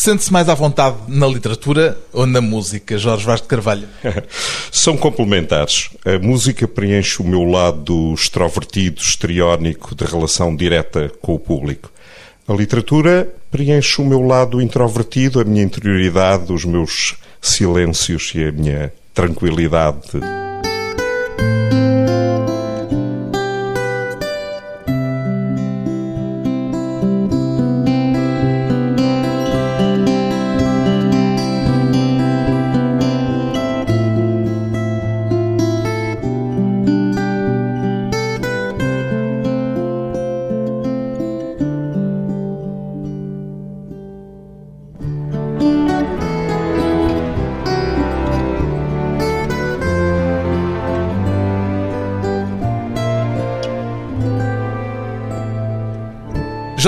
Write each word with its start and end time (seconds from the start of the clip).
Sente-se 0.00 0.32
mais 0.32 0.48
à 0.48 0.54
vontade 0.54 0.96
na 1.08 1.26
literatura 1.26 1.98
ou 2.12 2.24
na 2.24 2.40
música, 2.40 2.96
Jorge 2.96 3.26
Vaz 3.26 3.42
de 3.42 3.48
Carvalho? 3.48 3.88
São 4.70 4.96
complementares. 4.96 5.90
A 6.04 6.24
música 6.24 6.68
preenche 6.68 7.20
o 7.20 7.26
meu 7.26 7.42
lado 7.42 8.14
extrovertido, 8.14 9.00
estriónico, 9.00 9.96
de 9.96 10.04
relação 10.04 10.54
direta 10.54 11.10
com 11.20 11.34
o 11.34 11.38
público. 11.38 11.90
A 12.46 12.52
literatura 12.52 13.28
preenche 13.50 14.00
o 14.00 14.04
meu 14.04 14.20
lado 14.20 14.62
introvertido, 14.62 15.40
a 15.40 15.44
minha 15.44 15.64
interioridade, 15.64 16.52
os 16.52 16.64
meus 16.64 17.16
silêncios 17.42 18.30
e 18.36 18.44
a 18.44 18.52
minha 18.52 18.92
tranquilidade. 19.12 20.12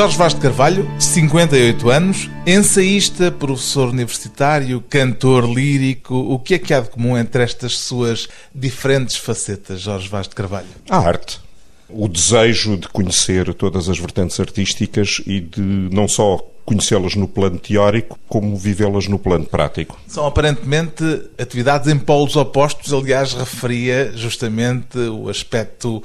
Jorge 0.00 0.16
Vaz 0.16 0.32
de 0.32 0.40
Carvalho, 0.40 0.90
58 0.98 1.90
anos, 1.90 2.30
ensaísta, 2.46 3.30
professor 3.30 3.90
universitário, 3.90 4.82
cantor 4.88 5.44
lírico. 5.44 6.14
O 6.14 6.38
que 6.38 6.54
é 6.54 6.58
que 6.58 6.72
há 6.72 6.80
de 6.80 6.88
comum 6.88 7.18
entre 7.18 7.42
estas 7.42 7.76
suas 7.76 8.26
diferentes 8.54 9.16
facetas, 9.16 9.82
Jorge 9.82 10.08
Vaz 10.08 10.26
de 10.26 10.34
Carvalho? 10.34 10.68
A 10.88 10.96
arte. 10.96 11.38
O 11.86 12.08
desejo 12.08 12.78
de 12.78 12.88
conhecer 12.88 13.52
todas 13.52 13.90
as 13.90 13.98
vertentes 13.98 14.40
artísticas 14.40 15.20
e 15.26 15.38
de 15.38 15.60
não 15.60 16.08
só 16.08 16.38
conhecê-las 16.64 17.14
no 17.14 17.28
plano 17.28 17.58
teórico, 17.58 18.18
como 18.26 18.56
vivê-las 18.56 19.06
no 19.06 19.18
plano 19.18 19.44
prático. 19.44 20.00
São 20.06 20.24
aparentemente 20.24 21.04
atividades 21.38 21.92
em 21.92 21.98
polos 21.98 22.36
opostos, 22.36 22.94
aliás, 22.94 23.34
referia 23.34 24.12
justamente 24.16 24.96
o 24.96 25.28
aspecto 25.28 26.02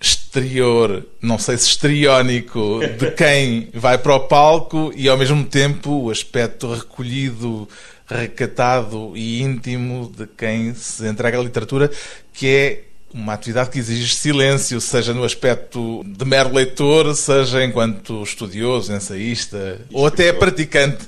exterior, 0.00 1.04
não 1.20 1.38
sei 1.38 1.56
se 1.56 1.68
estriónico, 1.68 2.80
de 2.98 3.10
quem 3.12 3.68
vai 3.74 3.98
para 3.98 4.14
o 4.14 4.20
palco 4.20 4.92
e 4.94 5.08
ao 5.08 5.16
mesmo 5.16 5.44
tempo 5.44 5.90
o 5.90 6.10
aspecto 6.10 6.72
recolhido, 6.72 7.68
recatado 8.06 9.12
e 9.16 9.42
íntimo 9.42 10.12
de 10.16 10.26
quem 10.26 10.74
se 10.74 11.06
entrega 11.06 11.38
à 11.38 11.42
literatura, 11.42 11.90
que 12.32 12.46
é 12.46 12.84
uma 13.12 13.32
atividade 13.32 13.70
que 13.70 13.78
exige 13.78 14.14
silêncio, 14.14 14.80
seja 14.80 15.14
no 15.14 15.24
aspecto 15.24 16.04
de 16.04 16.24
mero 16.24 16.52
leitor, 16.52 17.14
seja 17.14 17.64
enquanto 17.64 18.22
estudioso, 18.22 18.92
ensaísta 18.92 19.80
ou 19.92 20.06
até 20.06 20.32
praticante. 20.32 21.06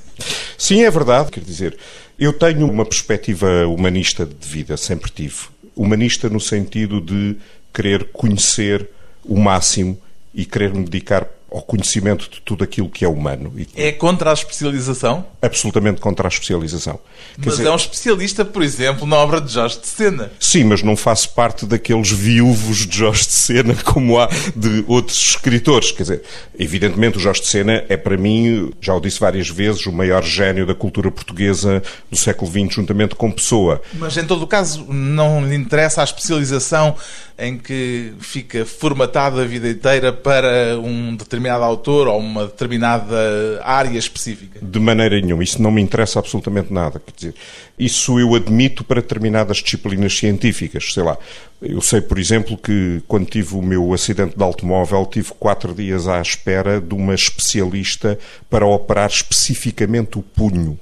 Sim, 0.56 0.83
é 0.83 0.91
verdade. 0.91 1.30
Quer 1.30 1.44
dizer, 1.44 1.78
eu 2.18 2.33
tenho 2.33 2.66
uma 2.66 2.84
perspectiva 2.84 3.66
humanista 3.66 4.27
de 4.27 4.46
vida, 4.46 4.77
sempre 4.77 5.11
tive. 5.11 5.36
Humanista 5.77 6.28
no 6.28 6.41
sentido 6.41 7.00
de 7.00 7.36
querer 7.73 8.11
conhecer 8.13 8.89
o 9.25 9.39
máximo 9.39 9.99
e 10.35 10.45
querer 10.45 10.73
me 10.73 10.85
dedicar 10.85 11.29
ao 11.51 11.62
conhecimento 11.62 12.31
de 12.31 12.41
tudo 12.41 12.62
aquilo 12.62 12.89
que 12.89 13.05
é 13.05 13.09
humano. 13.09 13.53
É 13.75 13.91
contra 13.91 14.31
a 14.31 14.33
especialização? 14.33 15.27
Absolutamente 15.43 16.01
contra 16.01 16.29
a 16.29 16.31
especialização. 16.31 17.01
Quer 17.34 17.47
mas 17.47 17.57
dizer... 17.57 17.69
é 17.69 17.73
um 17.73 17.77
especialista, 17.77 18.45
por 18.45 18.62
exemplo, 18.62 19.07
na 19.07 19.17
obra 19.17 19.41
de 19.41 19.53
Jorge 19.53 19.81
de 19.81 19.87
Sena. 19.87 20.31
Sim, 20.39 20.65
mas 20.65 20.83
não 20.83 20.97
faço 20.97 21.31
parte 21.34 21.67
daqueles 21.67 22.11
viúvos 22.11 22.87
de 22.87 22.98
Jorge 22.98 23.27
de 23.27 23.33
Sena 23.33 23.74
como 23.85 24.19
há 24.19 24.29
de 24.55 24.85
outros 24.86 25.17
escritores. 25.17 25.91
Quer 25.91 26.02
dizer, 26.02 26.23
evidentemente 26.57 27.19
o 27.19 27.20
Jorge 27.20 27.41
de 27.41 27.48
Sena 27.48 27.85
é 27.89 27.97
para 27.97 28.17
mim, 28.17 28.73
já 28.80 28.95
o 28.95 29.01
disse 29.01 29.19
várias 29.19 29.48
vezes, 29.48 29.85
o 29.86 29.92
maior 29.92 30.23
gênio 30.23 30.64
da 30.64 30.74
cultura 30.74 31.11
portuguesa 31.11 31.83
do 32.08 32.17
século 32.17 32.51
XX, 32.51 32.77
juntamente 32.77 33.14
com 33.17 33.30
Pessoa. 33.30 33.80
Mas 33.95 34.17
em 34.17 34.24
todo 34.24 34.42
o 34.42 34.47
caso 34.47 34.85
não 34.89 35.45
lhe 35.47 35.55
interessa 35.55 36.01
a 36.01 36.05
especialização 36.05 36.95
em 37.39 37.57
que 37.57 38.13
fica 38.20 38.67
formatada 38.67 39.42
a 39.42 39.45
vida 39.47 39.69
inteira 39.69 40.13
para 40.13 40.79
um 40.79 41.17
determinado 41.17 41.39
autor 41.48 42.08
ou 42.08 42.18
uma 42.18 42.46
determinada 42.46 43.61
área 43.62 43.98
específica? 43.98 44.58
De 44.61 44.78
maneira 44.78 45.20
nenhuma. 45.20 45.42
Isso 45.42 45.61
não 45.62 45.70
me 45.70 45.80
interessa 45.80 46.18
absolutamente 46.18 46.73
nada. 46.73 47.01
Quer 47.01 47.12
dizer, 47.17 47.34
isso 47.78 48.18
eu 48.18 48.34
admito 48.34 48.84
para 48.84 49.01
determinadas 49.01 49.58
disciplinas 49.58 50.17
científicas. 50.17 50.92
Sei 50.92 51.02
lá, 51.02 51.17
eu 51.62 51.80
sei, 51.80 52.00
por 52.00 52.18
exemplo, 52.18 52.56
que 52.56 53.02
quando 53.06 53.27
tive 53.27 53.55
o 53.55 53.62
meu 53.62 53.92
acidente 53.92 54.36
de 54.36 54.42
automóvel, 54.42 55.06
tive 55.06 55.33
quatro 55.39 55.74
dias 55.74 56.08
à 56.08 56.20
espera 56.20 56.80
de 56.80 56.95
uma 56.95 57.14
especialista 57.14 58.18
para 58.48 58.67
operar 58.67 59.08
especificamente 59.08 60.18
o 60.18 60.23
punho. 60.23 60.79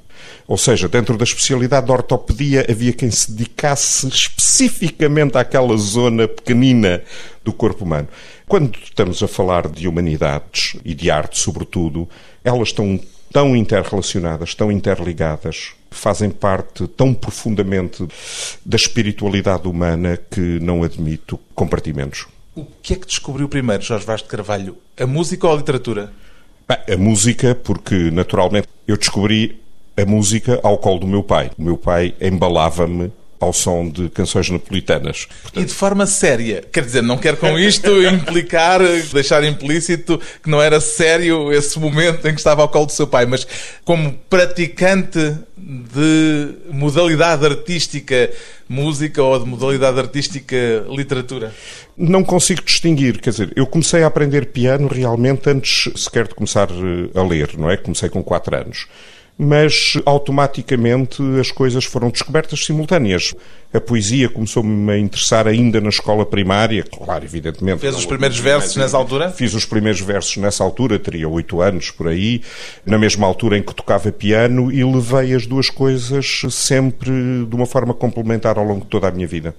Ou 0.49 0.57
seja, 0.57 0.89
dentro 0.89 1.19
da 1.19 1.25
especialidade 1.25 1.87
da 1.87 1.93
ortopedia 1.93 2.65
havia 2.71 2.95
quem 2.95 3.11
se 3.11 3.31
dedicasse 3.31 4.09
especificamente 4.09 5.37
àquela 5.37 5.77
zona 5.77 6.27
pequenina 6.27 7.03
do 7.45 7.53
corpo 7.53 7.85
humano. 7.85 8.09
Quando 8.49 8.79
estamos 8.83 9.23
a 9.23 9.29
falar 9.29 9.69
de 9.69 9.87
humanidades 9.87 10.75
e 10.83 10.95
de 10.95 11.11
arte, 11.11 11.39
sobretudo, 11.39 12.09
elas 12.43 12.69
estão 12.69 12.99
tão 13.31 13.55
interrelacionadas, 13.55 14.55
tão 14.55 14.73
interligadas, 14.73 15.73
fazem 15.91 16.31
parte 16.31 16.87
tão 16.89 17.13
profundamente 17.13 18.09
da 18.65 18.77
espiritualidade 18.77 19.69
humana 19.69 20.19
que 20.31 20.41
não 20.61 20.83
admito 20.83 21.39
compartimentos. 21.55 22.27
O 22.57 22.65
que 22.83 22.95
é 22.95 22.97
que 22.97 23.07
descobriu 23.07 23.51
primeiro, 23.51 23.83
Jorge 23.83 24.07
Vaz 24.07 24.23
de 24.23 24.29
Carvalho? 24.29 24.79
A 24.99 25.07
música 25.07 25.47
ou 25.47 25.53
a 25.53 25.57
literatura? 25.57 26.11
a 26.69 26.97
música, 26.99 27.55
porque 27.55 28.11
naturalmente 28.11 28.69
eu 28.87 28.97
descobri 28.97 29.59
a 29.99 30.07
música 30.07 30.61
ao 30.63 30.79
colo 30.79 31.01
do 31.01 31.07
meu 31.07 31.25
pai. 31.25 31.51
O 31.59 31.63
meu 31.63 31.77
pai 31.77 32.15
embalava-me 32.21 33.11
ao 33.41 33.53
som 33.53 33.89
de 33.89 34.09
canções 34.09 34.51
napolitanas. 34.51 35.27
Portanto... 35.43 35.63
E 35.63 35.65
de 35.65 35.73
forma 35.73 36.07
séria. 36.07 36.65
Quer 36.73 36.85
dizer, 36.85 37.03
não 37.03 37.17
quero 37.17 37.37
com 37.37 37.59
isto 37.59 37.91
implicar, 38.03 38.81
deixar 39.13 39.45
implícito 39.45 40.21
que 40.43 40.51
não 40.51 40.61
era 40.61 40.81
sério 40.81 41.53
esse 41.53 41.79
momento 41.79 42.27
em 42.27 42.33
que 42.33 42.41
estava 42.41 42.63
ao 42.63 42.69
colo 42.69 42.87
do 42.87 42.93
seu 42.93 43.07
pai, 43.07 43.27
mas 43.27 43.47
como 43.85 44.13
praticante 44.29 45.37
de 45.57 46.55
modalidade 46.71 47.45
artística 47.45 48.31
música 48.69 49.23
ou 49.23 49.39
de 49.39 49.47
modalidade 49.47 49.99
artística 49.99 50.85
literatura? 50.89 51.55
Não 51.97 52.23
consigo 52.23 52.63
distinguir, 52.63 53.19
quer 53.19 53.31
dizer, 53.31 53.53
eu 53.57 53.67
comecei 53.67 54.03
a 54.03 54.07
aprender 54.07 54.47
piano 54.47 54.89
realmente 54.89 55.49
antes 55.49 55.91
sequer 55.97 56.29
de 56.29 56.35
começar 56.35 56.69
eh, 56.71 57.19
a 57.19 57.23
ler, 57.23 57.57
não 57.57 57.71
é? 57.71 57.77
Comecei 57.77 58.09
com 58.09 58.23
4 58.23 58.57
anos 58.57 58.87
mas 59.39 59.93
automaticamente 60.05 61.23
as 61.41 61.53
coisas 61.53 61.85
foram 61.85 62.11
descobertas 62.11 62.65
simultâneas. 62.65 63.35
A 63.73 63.81
poesia 63.81 64.29
começou-me 64.29 64.93
a 64.93 64.99
interessar 64.99 65.47
ainda 65.47 65.81
na 65.81 65.91
escola 65.91 66.27
primária, 66.27 66.83
claro, 66.83 67.25
evidentemente. 67.25 67.79
Fez 67.79 67.97
os 67.97 68.05
primeiros 68.05 68.39
versos 68.39 68.77
nessa 68.77 68.97
altura? 68.97 69.31
Fiz 69.31 69.55
os 69.55 69.65
primeiros 69.65 70.01
versos 70.01 70.37
nessa 70.39 70.65
altura, 70.65 70.99
teria 70.99 71.29
oito 71.29 71.61
anos 71.61 71.93
por 71.93 72.09
aí, 72.09 72.43
na 72.85 72.99
mesma 72.99 73.29
altura 73.29 73.57
em 73.57 73.63
que 73.63 73.73
tocava 73.73 74.11
piano 74.11 74.73
e 74.73 74.83
levei 74.83 75.33
as 75.33 75.47
duas 75.47 75.71
coisas 75.71 76.43
sempre 76.51 77.11
de 77.49 77.55
uma 77.55 77.67
forma 77.67 77.95
complementar 77.95 78.59
ao 78.59 78.65
longo 78.65 78.81
de 78.81 78.91
toda 78.91 79.07
a 79.07 79.11
minha 79.13 79.27
vida. 79.27 79.55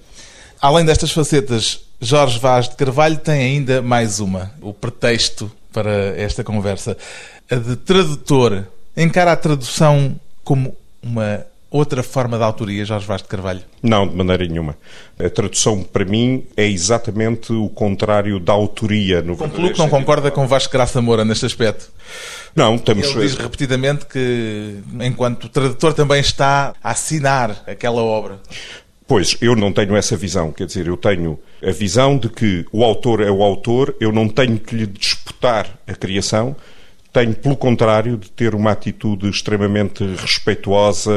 Além 0.60 0.84
destas 0.84 1.10
facetas, 1.10 1.80
Jorge 1.98 2.38
Vaz 2.38 2.68
de 2.68 2.76
Carvalho 2.76 3.16
tem 3.16 3.40
ainda 3.40 3.80
mais 3.80 4.20
uma, 4.20 4.52
o 4.60 4.74
pretexto 4.74 5.50
para 5.72 6.14
esta 6.20 6.44
conversa, 6.44 6.98
a 7.50 7.54
de 7.54 7.76
tradutor 7.76 8.66
encara 9.02 9.32
a 9.32 9.36
tradução 9.36 10.14
como 10.44 10.76
uma 11.02 11.44
outra 11.70 12.02
forma 12.02 12.36
de 12.36 12.42
autoria, 12.42 12.84
Jorge 12.84 13.06
Vaz 13.06 13.22
de 13.22 13.28
Carvalho? 13.28 13.60
Não, 13.82 14.06
de 14.06 14.14
maneira 14.14 14.44
nenhuma. 14.44 14.76
A 15.18 15.30
tradução, 15.30 15.82
para 15.82 16.04
mim, 16.04 16.44
é 16.56 16.66
exatamente 16.66 17.52
o 17.52 17.68
contrário 17.68 18.40
da 18.40 18.52
autoria. 18.52 19.22
No 19.22 19.36
Concluo 19.36 19.72
que 19.72 19.78
não 19.78 19.88
concorda 19.88 20.30
com 20.30 20.46
Vasco 20.46 20.72
Graça 20.72 21.00
Moura 21.00 21.24
neste 21.24 21.46
aspecto. 21.46 21.90
Não, 22.54 22.76
temos... 22.76 23.06
Ele 23.08 23.20
diz 23.20 23.36
repetidamente 23.36 24.06
que, 24.06 24.78
enquanto 25.00 25.48
tradutor, 25.48 25.94
também 25.94 26.20
está 26.20 26.74
a 26.82 26.90
assinar 26.90 27.62
aquela 27.66 28.02
obra. 28.02 28.40
Pois, 29.06 29.36
eu 29.40 29.56
não 29.56 29.72
tenho 29.72 29.96
essa 29.96 30.16
visão. 30.16 30.52
Quer 30.52 30.66
dizer, 30.66 30.86
eu 30.86 30.96
tenho 30.96 31.38
a 31.64 31.70
visão 31.70 32.18
de 32.18 32.28
que 32.28 32.64
o 32.72 32.84
autor 32.84 33.20
é 33.20 33.30
o 33.30 33.42
autor, 33.42 33.94
eu 34.00 34.12
não 34.12 34.28
tenho 34.28 34.58
que 34.58 34.74
lhe 34.74 34.86
disputar 34.86 35.68
a 35.86 35.94
criação, 35.94 36.54
tenho, 37.12 37.34
pelo 37.34 37.56
contrário, 37.56 38.16
de 38.16 38.30
ter 38.30 38.54
uma 38.54 38.70
atitude 38.70 39.28
extremamente 39.28 40.04
respeituosa 40.16 41.12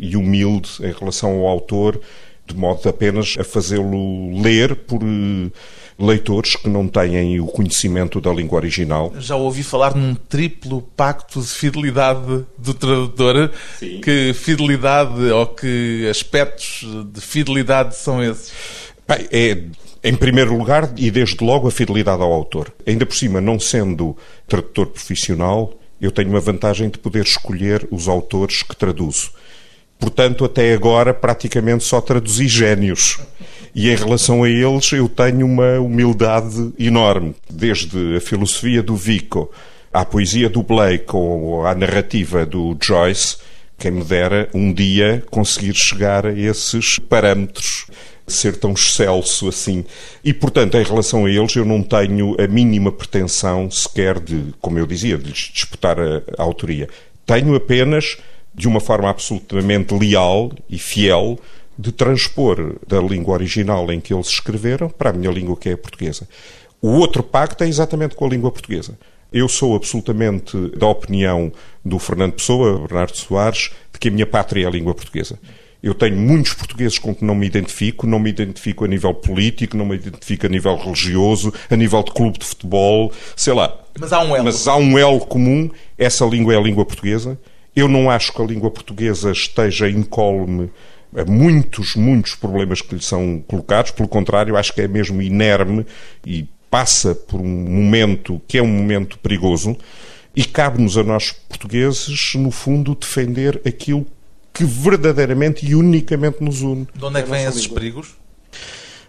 e 0.00 0.16
humilde 0.16 0.70
em 0.80 0.92
relação 0.92 1.38
ao 1.40 1.46
autor, 1.46 2.00
de 2.46 2.56
modo 2.56 2.88
apenas 2.88 3.34
a 3.38 3.44
fazê-lo 3.44 4.40
ler 4.40 4.74
por 4.74 5.02
eh, 5.02 5.50
leitores 5.98 6.56
que 6.56 6.68
não 6.68 6.86
têm 6.88 7.40
o 7.40 7.46
conhecimento 7.46 8.20
da 8.20 8.32
língua 8.32 8.56
original. 8.56 9.12
Já 9.18 9.36
ouvi 9.36 9.62
falar 9.62 9.94
num 9.94 10.14
triplo 10.14 10.82
pacto 10.96 11.40
de 11.40 11.48
fidelidade 11.48 12.44
do 12.58 12.74
tradutor. 12.74 13.50
Sim. 13.78 14.00
Que 14.00 14.32
fidelidade 14.34 15.22
ou 15.30 15.46
que 15.46 16.06
aspectos 16.10 16.86
de 17.12 17.20
fidelidade 17.20 17.96
são 17.96 18.22
esses? 18.22 18.52
Bem, 19.06 19.26
é 19.30 19.58
em 20.04 20.14
primeiro 20.14 20.54
lugar, 20.54 20.92
e 20.98 21.10
desde 21.10 21.42
logo, 21.42 21.66
a 21.66 21.70
fidelidade 21.70 22.20
ao 22.20 22.30
autor. 22.30 22.70
Ainda 22.86 23.06
por 23.06 23.16
cima, 23.16 23.40
não 23.40 23.58
sendo 23.58 24.14
tradutor 24.46 24.88
profissional, 24.88 25.72
eu 25.98 26.10
tenho 26.10 26.28
uma 26.28 26.40
vantagem 26.40 26.90
de 26.90 26.98
poder 26.98 27.24
escolher 27.24 27.88
os 27.90 28.06
autores 28.06 28.62
que 28.62 28.76
traduzo. 28.76 29.30
Portanto, 29.98 30.44
até 30.44 30.74
agora, 30.74 31.14
praticamente 31.14 31.84
só 31.84 32.02
traduzi 32.02 32.46
génios. 32.46 33.18
E 33.74 33.88
em 33.88 33.96
relação 33.96 34.42
a 34.42 34.50
eles, 34.50 34.92
eu 34.92 35.08
tenho 35.08 35.46
uma 35.46 35.80
humildade 35.80 36.72
enorme. 36.78 37.34
Desde 37.48 38.16
a 38.16 38.20
filosofia 38.20 38.82
do 38.82 38.94
Vico, 38.94 39.50
à 39.90 40.04
poesia 40.04 40.50
do 40.50 40.62
Blake 40.62 41.16
ou 41.16 41.66
à 41.66 41.74
narrativa 41.74 42.44
do 42.44 42.76
Joyce, 42.78 43.38
quem 43.78 43.90
me 43.92 44.04
dera 44.04 44.50
um 44.52 44.70
dia 44.70 45.24
conseguir 45.30 45.74
chegar 45.74 46.26
a 46.26 46.38
esses 46.38 46.98
parâmetros 46.98 47.86
ser 48.26 48.56
tão 48.56 48.72
excelso 48.72 49.48
assim. 49.48 49.84
E, 50.22 50.32
portanto, 50.32 50.76
em 50.76 50.82
relação 50.82 51.26
a 51.26 51.30
eles, 51.30 51.54
eu 51.56 51.64
não 51.64 51.82
tenho 51.82 52.36
a 52.40 52.46
mínima 52.46 52.90
pretensão 52.90 53.70
sequer 53.70 54.18
de, 54.18 54.54
como 54.60 54.78
eu 54.78 54.86
dizia, 54.86 55.18
de 55.18 55.24
lhes 55.24 55.50
disputar 55.52 55.98
a, 55.98 56.22
a 56.38 56.42
autoria. 56.42 56.88
Tenho 57.26 57.54
apenas, 57.54 58.16
de 58.54 58.66
uma 58.66 58.80
forma 58.80 59.10
absolutamente 59.10 59.94
leal 59.94 60.52
e 60.68 60.78
fiel, 60.78 61.38
de 61.78 61.90
transpor 61.90 62.76
da 62.86 63.00
língua 63.00 63.34
original 63.34 63.90
em 63.92 64.00
que 64.00 64.14
eles 64.14 64.28
escreveram 64.28 64.88
para 64.88 65.10
a 65.10 65.12
minha 65.12 65.30
língua, 65.30 65.56
que 65.56 65.68
é 65.68 65.72
a 65.72 65.78
portuguesa. 65.78 66.28
O 66.80 66.88
outro 66.92 67.22
pacto 67.22 67.64
é 67.64 67.68
exatamente 67.68 68.14
com 68.14 68.24
a 68.24 68.28
língua 68.28 68.50
portuguesa. 68.50 68.96
Eu 69.32 69.48
sou 69.48 69.74
absolutamente 69.74 70.56
da 70.76 70.86
opinião 70.86 71.52
do 71.84 71.98
Fernando 71.98 72.34
Pessoa, 72.34 72.78
Bernardo 72.78 73.16
Soares, 73.16 73.72
de 73.92 73.98
que 73.98 74.08
a 74.08 74.10
minha 74.10 74.26
pátria 74.26 74.64
é 74.64 74.68
a 74.68 74.70
língua 74.70 74.94
portuguesa. 74.94 75.38
Eu 75.84 75.92
tenho 75.92 76.16
muitos 76.16 76.54
portugueses 76.54 76.98
com 76.98 77.14
que 77.14 77.22
não 77.22 77.34
me 77.34 77.46
identifico, 77.46 78.06
não 78.06 78.18
me 78.18 78.30
identifico 78.30 78.86
a 78.86 78.88
nível 78.88 79.12
político, 79.12 79.76
não 79.76 79.84
me 79.84 79.96
identifico 79.96 80.46
a 80.46 80.48
nível 80.48 80.78
religioso, 80.78 81.52
a 81.68 81.76
nível 81.76 82.02
de 82.02 82.10
clube 82.10 82.38
de 82.38 82.46
futebol, 82.46 83.12
sei 83.36 83.52
lá. 83.52 83.70
Mas 84.00 84.10
há 84.10 84.22
um 84.22 84.34
elo. 84.34 84.44
Mas 84.46 84.66
há 84.66 84.76
um 84.76 84.98
elo 84.98 85.20
comum, 85.20 85.68
essa 85.98 86.24
língua 86.24 86.54
é 86.54 86.56
a 86.56 86.60
língua 86.60 86.86
portuguesa. 86.86 87.38
Eu 87.76 87.86
não 87.86 88.10
acho 88.10 88.32
que 88.32 88.40
a 88.40 88.46
língua 88.46 88.70
portuguesa 88.70 89.30
esteja 89.30 89.86
incólume 89.90 90.70
a 91.14 91.22
muitos, 91.30 91.94
muitos 91.96 92.34
problemas 92.34 92.80
que 92.80 92.94
lhe 92.94 93.02
são 93.02 93.44
colocados, 93.46 93.90
pelo 93.90 94.08
contrário, 94.08 94.56
acho 94.56 94.72
que 94.72 94.80
é 94.80 94.88
mesmo 94.88 95.20
inerme 95.20 95.84
e 96.24 96.48
passa 96.70 97.14
por 97.14 97.42
um 97.42 97.44
momento 97.44 98.40
que 98.48 98.56
é 98.56 98.62
um 98.62 98.68
momento 98.68 99.18
perigoso. 99.18 99.76
E 100.34 100.44
cabe-nos 100.44 100.96
a 100.96 101.02
nós 101.02 101.30
portugueses, 101.30 102.34
no 102.36 102.50
fundo, 102.50 102.94
defender 102.94 103.60
aquilo 103.66 104.06
que 104.54 104.64
verdadeiramente 104.64 105.66
e 105.66 105.74
unicamente 105.74 106.42
nos 106.42 106.62
une. 106.62 106.86
De 106.94 107.04
onde 107.04 107.18
é 107.18 107.22
que 107.22 107.28
vêm 107.28 107.44
esses 107.44 107.62
língua. 107.62 107.74
perigos? 107.74 108.14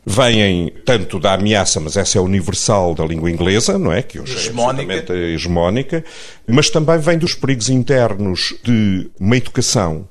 Vêm 0.03 0.73
tanto 0.83 1.19
da 1.19 1.33
ameaça, 1.33 1.79
mas 1.79 1.95
essa 1.95 2.17
é 2.17 2.21
universal 2.21 2.93
da 2.93 3.05
língua 3.05 3.29
inglesa, 3.29 3.77
não 3.77 3.93
é? 3.93 4.01
Que 4.01 4.19
hoje 4.19 4.35
hegemónica. 4.35 4.93
é 4.93 4.99
absolutamente 4.99 5.33
hegemónica, 5.33 6.05
mas 6.47 6.69
também 6.69 6.97
vem 6.97 7.17
dos 7.17 7.35
perigos 7.35 7.69
internos 7.69 8.55
de 8.63 9.09
uma 9.19 9.37
educação 9.37 10.07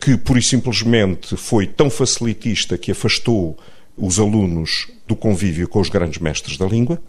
que, 0.00 0.16
pura 0.16 0.38
e 0.38 0.42
simplesmente, 0.42 1.36
foi 1.36 1.66
tão 1.66 1.88
facilitista 1.88 2.76
que 2.76 2.90
afastou 2.90 3.56
os 3.96 4.18
alunos 4.18 4.88
do 5.06 5.16
convívio 5.16 5.68
com 5.68 5.80
os 5.80 5.88
grandes 5.88 6.20
mestres 6.20 6.56
da 6.56 6.66
língua 6.66 7.00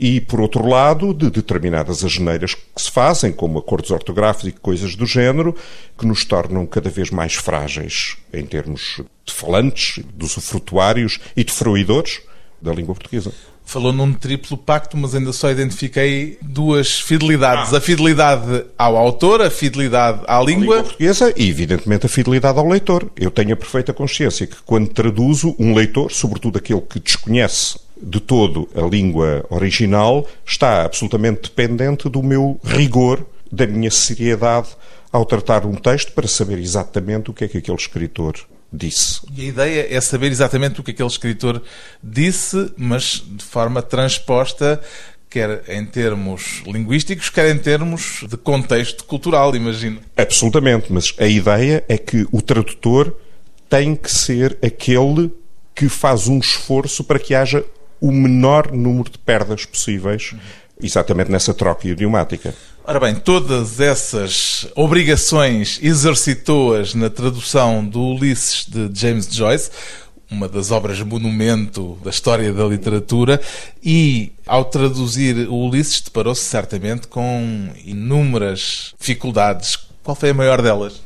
e, 0.00 0.18
por 0.18 0.40
outro 0.40 0.66
lado, 0.66 1.12
de 1.12 1.28
determinadas 1.28 2.02
asneiras 2.02 2.54
que 2.54 2.80
se 2.80 2.90
fazem, 2.90 3.30
como 3.30 3.58
acordos 3.58 3.90
ortográficos 3.90 4.48
e 4.48 4.52
coisas 4.52 4.96
do 4.96 5.04
género, 5.04 5.54
que 5.98 6.06
nos 6.06 6.24
tornam 6.24 6.64
cada 6.64 6.88
vez 6.88 7.10
mais 7.10 7.34
frágeis 7.34 8.16
em 8.32 8.46
termos 8.46 9.02
de 9.26 9.34
falantes, 9.34 10.02
de 10.16 10.24
usufrutuários 10.24 11.20
e 11.36 11.44
de 11.44 11.52
fruidores 11.52 12.22
da 12.62 12.72
língua 12.72 12.94
portuguesa. 12.94 13.30
Falou 13.62 13.92
num 13.92 14.12
triplo 14.14 14.56
pacto, 14.56 14.96
mas 14.96 15.14
ainda 15.14 15.34
só 15.34 15.50
identifiquei 15.50 16.38
duas 16.40 16.98
fidelidades. 16.98 17.72
Ah. 17.74 17.76
A 17.76 17.80
fidelidade 17.80 18.64
ao 18.78 18.96
autor, 18.96 19.42
a 19.42 19.50
fidelidade 19.50 20.22
à 20.26 20.40
língua. 20.40 20.76
língua 20.76 20.82
portuguesa 20.82 21.32
e, 21.36 21.48
evidentemente, 21.48 22.06
a 22.06 22.08
fidelidade 22.08 22.58
ao 22.58 22.66
leitor. 22.66 23.10
Eu 23.14 23.30
tenho 23.30 23.52
a 23.52 23.56
perfeita 23.56 23.92
consciência 23.92 24.46
que, 24.46 24.56
quando 24.64 24.88
traduzo, 24.88 25.54
um 25.58 25.74
leitor, 25.74 26.10
sobretudo 26.10 26.56
aquele 26.56 26.80
que 26.80 26.98
desconhece 26.98 27.78
de 28.02 28.20
todo 28.20 28.68
a 28.74 28.80
língua 28.80 29.44
original, 29.50 30.26
está 30.46 30.84
absolutamente 30.84 31.42
dependente 31.42 32.08
do 32.08 32.22
meu 32.22 32.60
rigor, 32.64 33.24
da 33.50 33.66
minha 33.66 33.90
seriedade 33.90 34.68
ao 35.12 35.24
tratar 35.24 35.66
um 35.66 35.74
texto 35.74 36.12
para 36.12 36.28
saber 36.28 36.58
exatamente 36.58 37.30
o 37.30 37.34
que 37.34 37.44
é 37.44 37.48
que 37.48 37.58
aquele 37.58 37.76
escritor 37.76 38.34
disse. 38.72 39.20
E 39.36 39.42
a 39.42 39.44
ideia 39.44 39.86
é 39.90 40.00
saber 40.00 40.30
exatamente 40.30 40.80
o 40.80 40.82
que 40.82 40.92
aquele 40.92 41.08
escritor 41.08 41.62
disse, 42.02 42.72
mas 42.76 43.22
de 43.26 43.44
forma 43.44 43.82
transposta, 43.82 44.80
quer 45.28 45.64
em 45.68 45.84
termos 45.84 46.62
linguísticos, 46.66 47.30
quer 47.30 47.54
em 47.54 47.58
termos 47.58 48.24
de 48.28 48.36
contexto 48.36 49.04
cultural, 49.04 49.54
imagino. 49.54 50.00
Absolutamente, 50.16 50.92
mas 50.92 51.12
a 51.18 51.26
ideia 51.26 51.84
é 51.88 51.98
que 51.98 52.26
o 52.30 52.40
tradutor 52.40 53.16
tem 53.68 53.94
que 53.94 54.10
ser 54.10 54.58
aquele 54.62 55.32
que 55.74 55.88
faz 55.88 56.28
um 56.28 56.38
esforço 56.38 57.02
para 57.04 57.18
que 57.18 57.34
haja 57.34 57.64
o 58.00 58.10
menor 58.10 58.72
número 58.72 59.10
de 59.10 59.18
perdas 59.18 59.64
possíveis, 59.64 60.34
exatamente 60.82 61.30
nessa 61.30 61.52
troca 61.52 61.86
idiomática. 61.86 62.54
Ora 62.84 62.98
bem, 62.98 63.14
todas 63.14 63.78
essas 63.78 64.66
obrigações 64.74 65.78
exercitou-as 65.82 66.94
na 66.94 67.10
tradução 67.10 67.84
do 67.84 68.00
Ulisses 68.00 68.66
de 68.66 68.90
James 68.98 69.26
Joyce, 69.26 69.70
uma 70.30 70.48
das 70.48 70.70
obras 70.70 71.00
monumento 71.00 71.98
da 72.02 72.10
história 72.10 72.52
da 72.52 72.64
literatura, 72.64 73.40
e 73.82 74.32
ao 74.46 74.64
traduzir 74.64 75.48
o 75.48 75.68
Ulisses 75.68 76.00
deparou-se 76.00 76.42
certamente 76.42 77.06
com 77.06 77.68
inúmeras 77.84 78.94
dificuldades. 78.98 79.76
Qual 80.02 80.14
foi 80.14 80.30
a 80.30 80.34
maior 80.34 80.62
delas? 80.62 81.00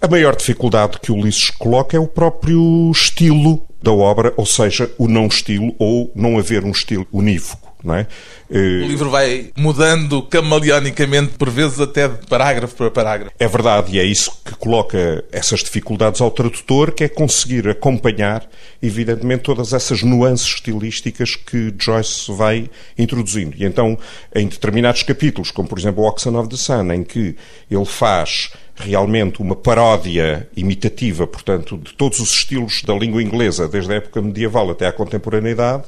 A 0.00 0.06
maior 0.06 0.36
dificuldade 0.36 1.00
que 1.00 1.10
o 1.10 1.16
Ulisses 1.16 1.50
coloca 1.50 1.96
é 1.96 2.00
o 2.00 2.06
próprio 2.06 2.88
estilo 2.92 3.66
da 3.82 3.90
obra, 3.90 4.32
ou 4.36 4.46
seja, 4.46 4.88
o 4.96 5.08
não 5.08 5.26
estilo 5.26 5.74
ou 5.76 6.12
não 6.14 6.38
haver 6.38 6.64
um 6.64 6.70
estilo 6.70 7.04
unívoco. 7.12 7.67
Não 7.82 7.94
é? 7.94 8.06
O 8.50 8.86
livro 8.86 9.08
vai 9.08 9.50
mudando 9.56 10.22
camaleonicamente, 10.22 11.34
por 11.38 11.48
vezes 11.48 11.78
até 11.78 12.08
de 12.08 12.26
parágrafo 12.26 12.74
para 12.74 12.90
parágrafo. 12.90 13.34
É 13.38 13.46
verdade, 13.46 13.96
e 13.96 14.00
é 14.00 14.04
isso 14.04 14.32
que 14.44 14.54
coloca 14.56 15.24
essas 15.30 15.60
dificuldades 15.60 16.20
ao 16.20 16.30
tradutor, 16.30 16.92
que 16.92 17.04
é 17.04 17.08
conseguir 17.08 17.68
acompanhar, 17.68 18.48
evidentemente, 18.82 19.42
todas 19.42 19.72
essas 19.72 20.02
nuances 20.02 20.46
estilísticas 20.46 21.36
que 21.36 21.72
Joyce 21.78 22.32
vai 22.32 22.68
introduzindo. 22.98 23.54
E 23.56 23.64
então, 23.64 23.96
em 24.34 24.48
determinados 24.48 25.02
capítulos, 25.04 25.50
como 25.50 25.68
por 25.68 25.78
exemplo 25.78 26.02
o 26.02 26.06
Oxen 26.08 26.34
of 26.34 26.48
the 26.48 26.56
Sun, 26.56 26.92
em 26.92 27.04
que 27.04 27.36
ele 27.70 27.84
faz 27.84 28.50
realmente 28.74 29.40
uma 29.40 29.56
paródia 29.56 30.48
imitativa, 30.56 31.26
portanto, 31.26 31.78
de 31.78 31.92
todos 31.94 32.20
os 32.20 32.30
estilos 32.30 32.82
da 32.82 32.94
língua 32.94 33.22
inglesa, 33.22 33.68
desde 33.68 33.92
a 33.92 33.96
época 33.96 34.22
medieval 34.22 34.70
até 34.70 34.86
à 34.86 34.92
contemporaneidade, 34.92 35.84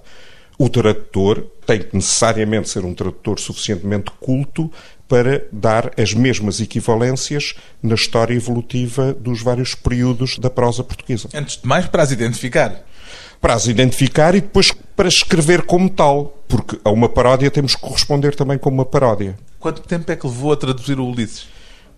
o 0.59 0.68
tradutor 0.68 1.47
tem 1.70 1.78
que 1.78 1.94
necessariamente 1.94 2.68
ser 2.68 2.84
um 2.84 2.92
tradutor 2.92 3.38
suficientemente 3.38 4.10
culto 4.18 4.68
para 5.06 5.44
dar 5.52 5.92
as 5.96 6.12
mesmas 6.12 6.60
equivalências 6.60 7.54
na 7.80 7.94
história 7.94 8.34
evolutiva 8.34 9.14
dos 9.14 9.40
vários 9.40 9.72
períodos 9.72 10.36
da 10.36 10.50
prosa 10.50 10.82
portuguesa. 10.82 11.28
Antes 11.32 11.58
de 11.58 11.68
mais, 11.68 11.86
para 11.86 12.02
as 12.02 12.10
identificar. 12.10 12.84
Para 13.40 13.54
as 13.54 13.68
identificar 13.68 14.34
e 14.34 14.40
depois 14.40 14.72
para 14.96 15.06
escrever 15.06 15.62
como 15.62 15.88
tal, 15.88 16.42
porque 16.48 16.76
a 16.82 16.90
uma 16.90 17.08
paródia 17.08 17.52
temos 17.52 17.76
que 17.76 17.80
corresponder 17.80 18.34
também 18.34 18.58
como 18.58 18.78
uma 18.78 18.84
paródia. 18.84 19.38
Quanto 19.60 19.80
tempo 19.82 20.10
é 20.10 20.16
que 20.16 20.26
levou 20.26 20.52
a 20.52 20.56
traduzir 20.56 20.98
o 20.98 21.06
Ulisses? 21.06 21.46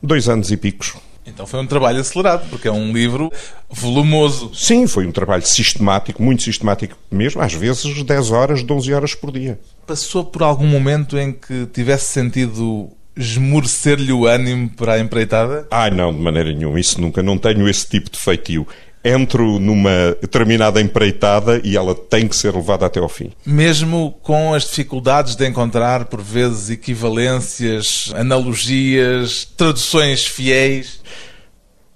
Dois 0.03 0.29
anos 0.29 0.51
e 0.51 0.57
picos. 0.59 0.95
Então 1.25 1.47
foi 1.47 1.61
um 1.61 1.67
trabalho 1.67 2.01
acelerado, 2.01 2.49
porque 2.51 2.67
é 2.67 2.73
um 2.73 2.93
livro 2.93 3.31
volumoso. 3.71 4.51
Sim, 4.55 4.87
foi 4.87 5.07
um 5.07 5.13
trabalho 5.13 5.47
sistemático, 5.47 6.23
muito 6.23 6.43
sistemático 6.43 6.97
mesmo, 7.11 7.41
às 7.41 7.53
vezes 7.53 8.03
10 8.03 8.31
horas, 8.31 8.63
12 8.63 8.93
horas 8.93 9.15
por 9.15 9.31
dia. 9.31 9.59
Passou 9.87 10.25
por 10.25 10.43
algum 10.43 10.67
momento 10.67 11.17
em 11.19 11.33
que 11.33 11.67
tivesse 11.67 12.07
sentido 12.07 12.91
esmorecer-lhe 13.17 14.13
o 14.13 14.27
ânimo 14.27 14.71
para 14.71 14.95
a 14.95 14.99
empreitada? 14.99 15.67
Ah, 15.71 15.91
não, 15.91 16.13
de 16.13 16.21
maneira 16.21 16.53
nenhuma. 16.53 16.81
Isso 16.81 17.01
nunca. 17.01 17.23
Não 17.23 17.39
tenho 17.39 17.69
esse 17.69 17.87
tipo 17.87 18.11
de 18.11 18.19
feitio 18.19 18.67
entro 19.05 19.59
numa 19.59 20.17
determinada 20.21 20.81
empreitada 20.81 21.61
e 21.65 21.77
ela 21.77 21.95
tem 21.95 22.29
que 22.29 22.37
ser 22.37 22.55
levada 22.55 22.87
até 22.87 23.01
ao 23.01 23.09
fim. 23.09 23.33
Mesmo 23.45 24.17
com 24.23 24.55
as 24.55 24.65
dificuldades 24.65 25.35
de 25.35 25.47
encontrar, 25.49 26.05
por 26.05 26.23
vezes, 26.23 26.71
equivalências, 26.71 28.13
analogias, 28.15 29.45
traduções 29.57 30.27
fiéis? 30.27 31.01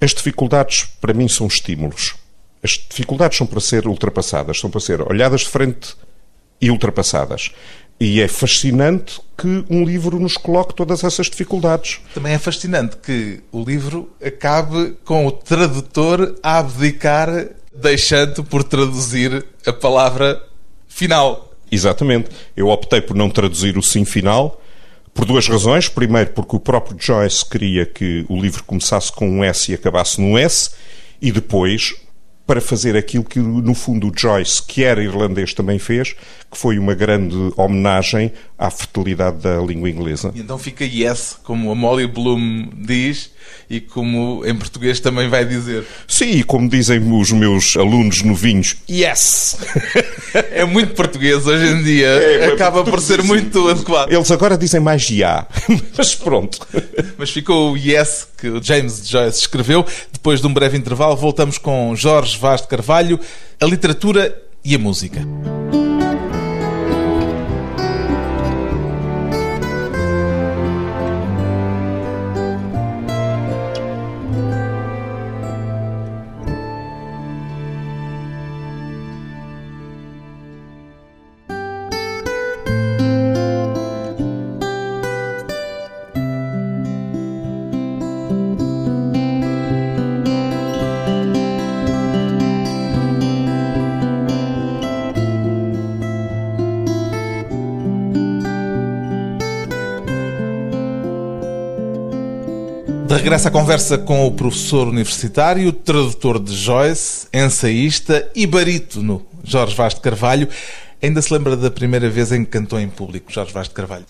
As 0.00 0.12
dificuldades, 0.12 0.84
para 1.00 1.14
mim, 1.14 1.28
são 1.28 1.46
estímulos. 1.46 2.14
As 2.62 2.72
dificuldades 2.72 3.38
são 3.38 3.46
para 3.46 3.60
ser 3.60 3.86
ultrapassadas, 3.86 4.58
são 4.58 4.68
para 4.68 4.80
ser 4.80 5.00
olhadas 5.00 5.42
de 5.42 5.48
frente 5.48 5.94
e 6.60 6.70
ultrapassadas. 6.70 7.52
E 7.98 8.20
é 8.20 8.28
fascinante 8.28 9.20
que 9.36 9.64
um 9.70 9.84
livro 9.84 10.18
nos 10.18 10.36
coloque 10.36 10.74
todas 10.74 11.02
essas 11.02 11.28
dificuldades. 11.28 12.00
Também 12.12 12.34
é 12.34 12.38
fascinante 12.38 12.96
que 12.98 13.40
o 13.50 13.62
livro 13.62 14.10
acabe 14.24 14.96
com 15.04 15.26
o 15.26 15.32
tradutor 15.32 16.36
a 16.42 16.58
abdicar, 16.58 17.48
deixando 17.74 18.44
por 18.44 18.62
traduzir 18.62 19.46
a 19.66 19.72
palavra 19.72 20.42
final. 20.86 21.54
Exatamente. 21.70 22.28
Eu 22.56 22.68
optei 22.68 23.00
por 23.00 23.16
não 23.16 23.30
traduzir 23.30 23.78
o 23.78 23.82
sim 23.82 24.04
final 24.04 24.60
por 25.14 25.24
duas 25.24 25.48
razões. 25.48 25.88
Primeiro, 25.88 26.30
porque 26.30 26.54
o 26.54 26.60
próprio 26.60 26.96
Joyce 27.00 27.44
queria 27.44 27.86
que 27.86 28.26
o 28.28 28.38
livro 28.38 28.62
começasse 28.64 29.10
com 29.10 29.28
um 29.28 29.42
S 29.42 29.72
e 29.72 29.74
acabasse 29.74 30.20
num 30.20 30.36
S. 30.36 30.70
E 31.20 31.32
depois, 31.32 31.94
para 32.46 32.60
fazer 32.60 32.96
aquilo 32.96 33.24
que, 33.24 33.38
no 33.40 33.74
fundo, 33.74 34.08
o 34.08 34.12
Joyce, 34.16 34.62
que 34.62 34.84
era 34.84 35.02
irlandês, 35.02 35.52
também 35.52 35.78
fez, 35.78 36.14
que 36.50 36.56
foi 36.56 36.78
uma 36.78 36.94
grande 36.94 37.36
homenagem 37.56 38.32
à 38.56 38.70
fertilidade 38.70 39.38
da 39.38 39.58
língua 39.58 39.90
inglesa. 39.90 40.32
E 40.34 40.40
então 40.40 40.56
fica 40.56 40.84
yes, 40.84 41.38
como 41.42 41.70
a 41.72 41.74
Molly 41.74 42.06
Bloom 42.06 42.68
diz 42.72 43.30
e 43.68 43.80
como 43.80 44.44
em 44.46 44.54
português 44.54 45.00
também 45.00 45.28
vai 45.28 45.44
dizer. 45.44 45.84
Sim, 46.06 46.30
e 46.30 46.42
como 46.44 46.68
dizem 46.68 47.00
os 47.12 47.32
meus 47.32 47.76
alunos 47.76 48.22
novinhos, 48.22 48.76
yes! 48.88 49.56
É 50.52 50.64
muito 50.64 50.94
português 50.94 51.46
hoje 51.46 51.66
em 51.66 51.82
dia, 51.82 52.06
é, 52.06 52.46
acaba 52.46 52.84
por 52.84 53.00
ser 53.00 53.22
muito 53.22 53.68
adequado. 53.68 54.12
Eles 54.12 54.30
agora 54.30 54.56
dizem 54.56 54.80
mais 54.80 55.02
já, 55.02 55.46
mas 55.96 56.14
pronto. 56.14 56.66
Mas 57.18 57.30
ficou 57.30 57.72
o 57.72 57.76
yes 57.76 58.28
que 58.52 58.66
James 58.66 59.08
Joyce 59.08 59.40
escreveu. 59.40 59.84
Depois 60.12 60.40
de 60.40 60.46
um 60.46 60.52
breve 60.52 60.76
intervalo, 60.76 61.16
voltamos 61.16 61.58
com 61.58 61.94
Jorge 61.96 62.38
Vaz 62.38 62.62
de 62.62 62.68
Carvalho, 62.68 63.18
a 63.60 63.66
literatura 63.66 64.42
e 64.64 64.74
a 64.74 64.78
música. 64.78 65.26
De 103.26 103.28
regresso 103.28 103.48
à 103.48 103.50
conversa 103.50 103.98
com 103.98 104.24
o 104.24 104.30
professor 104.30 104.86
universitário, 104.86 105.72
tradutor 105.72 106.38
de 106.38 106.54
Joyce, 106.54 107.26
ensaísta 107.34 108.30
e 108.36 108.46
barítono 108.46 109.26
Jorge 109.42 109.74
Vaz 109.74 109.94
de 109.94 110.00
Carvalho. 110.00 110.48
Ainda 111.02 111.20
se 111.20 111.32
lembra 111.32 111.56
da 111.56 111.68
primeira 111.68 112.08
vez 112.08 112.30
em 112.30 112.44
que 112.44 112.52
cantou 112.52 112.78
em 112.78 112.88
público, 112.88 113.32
Jorge 113.32 113.52
Vaz 113.52 113.66
de 113.66 113.74
Carvalho? 113.74 114.04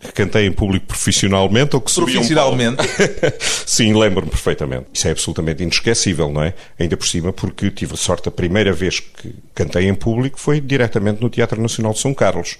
Que 0.00 0.10
cantei 0.12 0.46
em 0.46 0.52
público 0.52 0.86
profissionalmente 0.86 1.76
ou 1.76 1.82
que 1.82 1.90
subi 1.90 2.12
Profissionalmente? 2.12 2.80
Um 2.80 3.32
Sim, 3.66 3.92
lembro-me 3.92 4.30
perfeitamente. 4.30 4.86
Isso 4.94 5.06
é 5.06 5.10
absolutamente 5.10 5.62
inesquecível, 5.62 6.32
não 6.32 6.42
é? 6.42 6.54
Ainda 6.80 6.96
por 6.96 7.06
cima 7.06 7.30
porque 7.30 7.70
tive 7.70 7.92
a 7.92 7.98
sorte, 7.98 8.30
a 8.30 8.32
primeira 8.32 8.72
vez 8.72 9.00
que 9.00 9.34
cantei 9.54 9.86
em 9.86 9.94
público 9.94 10.40
foi 10.40 10.62
diretamente 10.62 11.20
no 11.20 11.28
Teatro 11.28 11.60
Nacional 11.60 11.92
de 11.92 11.98
São 11.98 12.14
Carlos 12.14 12.56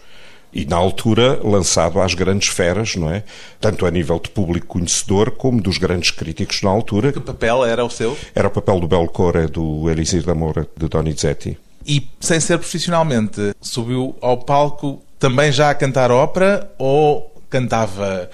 e 0.53 0.65
na 0.65 0.77
altura 0.77 1.41
lançado 1.43 2.01
às 2.01 2.15
grandes 2.15 2.49
feras, 2.49 2.95
não 2.97 3.11
é? 3.11 3.25
Tanto 3.61 3.87
a 3.87 3.91
nível 3.91 4.21
de 4.21 4.31
público 4.31 4.67
conhecedor 4.67 5.31
como 5.33 5.61
dos 5.61 5.79
grandes 5.79 6.11
críticos 6.11 6.63
na 6.63 6.71
altura. 6.71 7.13
Que 7.13 7.21
papel 7.21 7.65
era 7.65 7.85
o 7.85 7.91
seu? 7.91 8.17
Era 8.35 8.49
o 8.49 8.51
papel 8.51 8.81
do 8.81 8.87
Belcore 8.87 9.47
do 9.47 9.89
Elisir 9.89 10.25
da 10.25 10.35
Moura, 10.35 10.69
de 10.77 10.89
Donizetti. 10.89 11.59
E 11.87 12.07
sem 12.21 12.39
ser 12.39 12.59
profissionalmente, 12.59 13.55
subiu 13.61 14.15
ao 14.21 14.39
palco 14.39 15.03
também 15.19 15.51
já 15.51 15.71
a 15.71 15.75
cantar 15.75 16.11
ópera 16.11 16.71
ou 16.79 17.33
cantava 17.49 18.29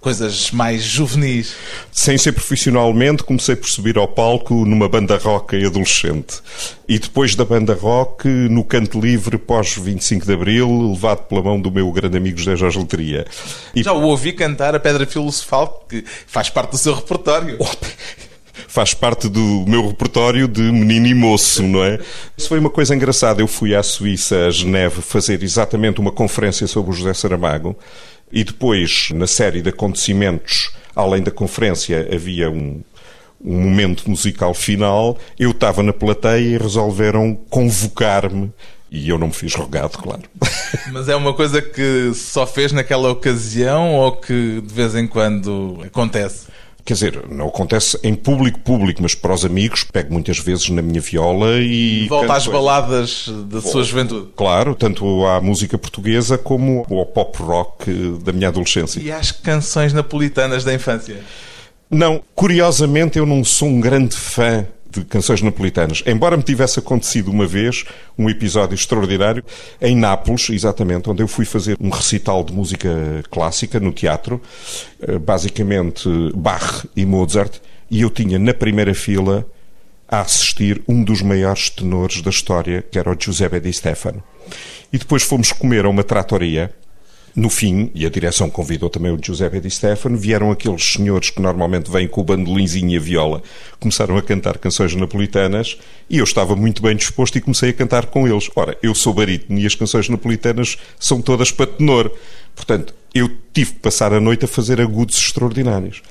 coisas 0.00 0.50
mais 0.50 0.82
juvenis? 0.82 1.54
Sem 1.90 2.16
ser 2.16 2.32
profissionalmente, 2.32 3.22
comecei 3.22 3.56
por 3.56 3.68
subir 3.68 3.98
ao 3.98 4.06
palco 4.06 4.64
numa 4.64 4.88
banda 4.88 5.16
rock 5.16 5.64
adolescente. 5.64 6.40
E 6.88 6.98
depois 6.98 7.34
da 7.34 7.44
banda 7.44 7.74
rock, 7.74 8.28
no 8.28 8.64
canto 8.64 9.00
livre 9.00 9.36
pós 9.36 9.76
25 9.76 10.24
de 10.24 10.32
Abril, 10.32 10.90
levado 10.92 11.26
pela 11.26 11.42
mão 11.42 11.60
do 11.60 11.70
meu 11.70 11.90
grande 11.92 12.16
amigo 12.16 12.38
José 12.38 12.56
Jorge 12.56 12.78
Letria. 12.78 13.26
E... 13.74 13.82
Já 13.82 13.92
o 13.92 14.02
ouvi 14.02 14.32
cantar 14.32 14.74
a 14.74 14.80
Pedra 14.80 15.06
Filosofal, 15.06 15.84
que 15.88 16.04
faz 16.26 16.48
parte 16.48 16.70
do 16.72 16.78
seu 16.78 16.94
repertório. 16.94 17.58
faz 18.66 18.94
parte 18.94 19.28
do 19.28 19.64
meu 19.66 19.86
repertório 19.88 20.48
de 20.48 20.62
menino 20.62 21.06
e 21.06 21.14
moço, 21.14 21.62
não 21.62 21.82
é? 21.82 21.98
Isso 22.36 22.48
foi 22.48 22.58
uma 22.58 22.70
coisa 22.70 22.94
engraçada. 22.94 23.40
Eu 23.40 23.46
fui 23.46 23.74
à 23.74 23.82
Suíça, 23.82 24.46
a 24.46 24.50
Geneve, 24.50 25.00
fazer 25.00 25.42
exatamente 25.42 26.00
uma 26.00 26.12
conferência 26.12 26.66
sobre 26.66 26.90
o 26.90 26.94
José 26.94 27.14
Saramago 27.14 27.76
e 28.32 28.44
depois, 28.44 29.10
na 29.14 29.26
série 29.26 29.62
de 29.62 29.70
acontecimentos, 29.70 30.70
além 30.94 31.22
da 31.22 31.30
conferência, 31.30 32.08
havia 32.12 32.50
um, 32.50 32.82
um 33.42 33.60
momento 33.60 34.08
musical 34.08 34.52
final. 34.54 35.16
Eu 35.38 35.50
estava 35.50 35.82
na 35.82 35.92
plateia 35.92 36.40
e 36.40 36.58
resolveram 36.58 37.34
convocar-me 37.48 38.52
e 38.90 39.08
eu 39.08 39.18
não 39.18 39.28
me 39.28 39.32
fiz 39.32 39.54
rogado, 39.54 39.98
claro. 39.98 40.22
Mas 40.92 41.08
é 41.08 41.16
uma 41.16 41.34
coisa 41.34 41.60
que 41.60 42.12
só 42.14 42.46
fez 42.46 42.72
naquela 42.72 43.10
ocasião 43.10 43.94
ou 43.94 44.12
que 44.12 44.60
de 44.60 44.74
vez 44.74 44.94
em 44.94 45.06
quando 45.06 45.78
acontece? 45.84 46.46
Quer 46.88 46.94
dizer, 46.94 47.28
não 47.28 47.48
acontece 47.48 48.00
em 48.02 48.14
público, 48.14 48.60
público, 48.60 49.02
mas 49.02 49.14
para 49.14 49.34
os 49.34 49.44
amigos, 49.44 49.84
pego 49.84 50.10
muitas 50.10 50.38
vezes 50.38 50.70
na 50.70 50.80
minha 50.80 51.02
viola 51.02 51.58
e. 51.58 52.06
Volta 52.08 52.32
às 52.32 52.46
baladas 52.46 53.28
da 53.44 53.60
sua 53.60 53.82
juventude. 53.84 54.28
Claro, 54.34 54.74
tanto 54.74 55.26
à 55.26 55.38
música 55.38 55.76
portuguesa 55.76 56.38
como 56.38 56.86
ao 56.88 57.04
pop 57.04 57.42
rock 57.42 57.92
da 58.24 58.32
minha 58.32 58.48
adolescência. 58.48 59.00
E 59.00 59.12
às 59.12 59.30
canções 59.30 59.92
napolitanas 59.92 60.64
da 60.64 60.72
infância? 60.72 61.20
Não, 61.90 62.22
curiosamente 62.34 63.18
eu 63.18 63.26
não 63.26 63.44
sou 63.44 63.68
um 63.68 63.80
grande 63.80 64.16
fã 64.16 64.66
de 64.90 65.04
canções 65.04 65.42
napolitanas. 65.42 66.02
Embora 66.06 66.36
me 66.36 66.42
tivesse 66.42 66.78
acontecido 66.78 67.30
uma 67.30 67.46
vez 67.46 67.84
um 68.16 68.28
episódio 68.28 68.74
extraordinário 68.74 69.44
em 69.80 69.96
Nápoles, 69.96 70.50
exatamente, 70.50 71.08
onde 71.10 71.22
eu 71.22 71.28
fui 71.28 71.44
fazer 71.44 71.76
um 71.80 71.90
recital 71.90 72.42
de 72.42 72.52
música 72.52 72.88
clássica 73.30 73.78
no 73.78 73.92
teatro, 73.92 74.40
eh, 75.00 75.18
basicamente 75.18 76.08
Bach 76.34 76.86
e 76.96 77.04
Mozart, 77.04 77.60
e 77.90 78.02
eu 78.02 78.10
tinha 78.10 78.38
na 78.38 78.54
primeira 78.54 78.94
fila 78.94 79.46
a 80.08 80.20
assistir 80.20 80.82
um 80.88 81.04
dos 81.04 81.20
maiores 81.20 81.68
tenores 81.68 82.22
da 82.22 82.30
história, 82.30 82.82
que 82.82 82.98
era 82.98 83.10
o 83.10 83.16
Giuseppe 83.18 83.60
Di 83.60 83.72
Stefano. 83.72 84.22
E 84.90 84.98
depois 84.98 85.22
fomos 85.22 85.52
comer 85.52 85.84
a 85.84 85.88
uma 85.88 86.02
tratoria 86.02 86.72
no 87.38 87.48
fim, 87.48 87.88
e 87.94 88.04
a 88.04 88.10
direção 88.10 88.50
convidou 88.50 88.90
também 88.90 89.12
o 89.12 89.18
Giuseppe 89.22 89.60
Di 89.60 89.70
Stefano, 89.70 90.18
vieram 90.18 90.50
aqueles 90.50 90.82
senhores 90.82 91.30
que 91.30 91.40
normalmente 91.40 91.88
vêm 91.88 92.08
com 92.08 92.20
o 92.20 92.24
bandolinzinho 92.24 92.90
e 92.90 92.96
a 92.96 93.00
viola, 93.00 93.42
começaram 93.78 94.16
a 94.16 94.22
cantar 94.22 94.58
canções 94.58 94.92
napolitanas 94.96 95.78
e 96.10 96.18
eu 96.18 96.24
estava 96.24 96.56
muito 96.56 96.82
bem 96.82 96.96
disposto 96.96 97.38
e 97.38 97.40
comecei 97.40 97.70
a 97.70 97.72
cantar 97.72 98.06
com 98.06 98.26
eles. 98.26 98.50
Ora, 98.56 98.76
eu 98.82 98.92
sou 98.92 99.14
barítono 99.14 99.56
e 99.56 99.66
as 99.66 99.76
canções 99.76 100.08
napolitanas 100.08 100.78
são 100.98 101.22
todas 101.22 101.52
para 101.52 101.68
tenor. 101.68 102.10
Portanto, 102.56 102.92
eu 103.14 103.30
tive 103.54 103.74
que 103.74 103.78
passar 103.78 104.12
a 104.12 104.20
noite 104.20 104.44
a 104.44 104.48
fazer 104.48 104.80
agudos 104.80 105.16
extraordinários. 105.16 106.02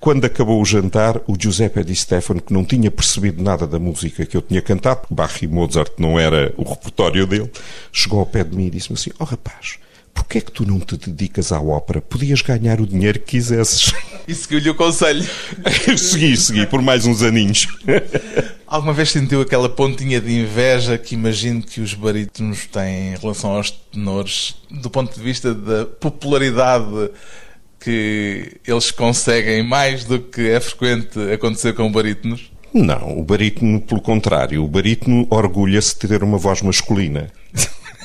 Quando 0.00 0.24
acabou 0.24 0.58
o 0.58 0.64
jantar, 0.64 1.20
o 1.26 1.36
Giuseppe 1.38 1.84
Di 1.84 1.94
Stefano, 1.94 2.40
que 2.40 2.52
não 2.52 2.64
tinha 2.64 2.90
percebido 2.90 3.42
nada 3.42 3.66
da 3.66 3.78
música 3.78 4.24
que 4.24 4.38
eu 4.38 4.40
tinha 4.40 4.62
cantado, 4.62 5.00
porque 5.00 5.14
Bach 5.14 5.42
e 5.42 5.46
Mozart 5.46 5.92
não 5.98 6.18
era 6.18 6.50
o 6.56 6.62
repertório 6.62 7.26
dele, 7.26 7.50
chegou 7.92 8.20
ao 8.20 8.26
pé 8.26 8.42
de 8.42 8.56
mim 8.56 8.68
e 8.68 8.70
disse-me 8.70 8.94
assim: 8.94 9.10
Oh 9.18 9.24
rapaz, 9.24 9.76
Porquê 10.32 10.38
é 10.38 10.40
que 10.40 10.52
tu 10.52 10.64
não 10.64 10.80
te 10.80 10.96
dedicas 10.96 11.52
à 11.52 11.60
ópera? 11.60 12.00
Podias 12.00 12.40
ganhar 12.40 12.80
o 12.80 12.86
dinheiro 12.86 13.18
que 13.20 13.32
quisesses. 13.32 13.92
E 14.26 14.34
seguiu-lhe 14.34 14.70
o 14.70 14.74
conselho. 14.74 15.28
segui, 15.98 16.36
segui, 16.36 16.64
por 16.64 16.80
mais 16.80 17.04
uns 17.04 17.22
aninhos. 17.22 17.66
Alguma 18.68 18.92
vez 18.92 19.10
sentiu 19.10 19.40
aquela 19.40 19.68
pontinha 19.68 20.20
de 20.20 20.32
inveja 20.32 20.96
que 20.96 21.16
imagino 21.16 21.60
que 21.60 21.80
os 21.80 21.92
barítonos 21.92 22.66
têm 22.66 23.14
em 23.14 23.16
relação 23.16 23.50
aos 23.56 23.72
tenores, 23.72 24.54
do 24.70 24.88
ponto 24.88 25.12
de 25.12 25.20
vista 25.20 25.52
da 25.52 25.84
popularidade 25.84 27.10
que 27.80 28.58
eles 28.64 28.92
conseguem 28.92 29.66
mais 29.66 30.04
do 30.04 30.20
que 30.20 30.48
é 30.50 30.60
frequente 30.60 31.18
acontecer 31.32 31.74
com 31.74 31.90
barítonos? 31.90 32.52
Não, 32.72 33.18
o 33.18 33.24
barítono, 33.24 33.80
pelo 33.80 34.00
contrário, 34.00 34.62
o 34.62 34.68
barítono 34.68 35.26
orgulha-se 35.28 35.98
de 35.98 36.06
ter 36.06 36.22
uma 36.22 36.38
voz 36.38 36.62
masculina. 36.62 37.28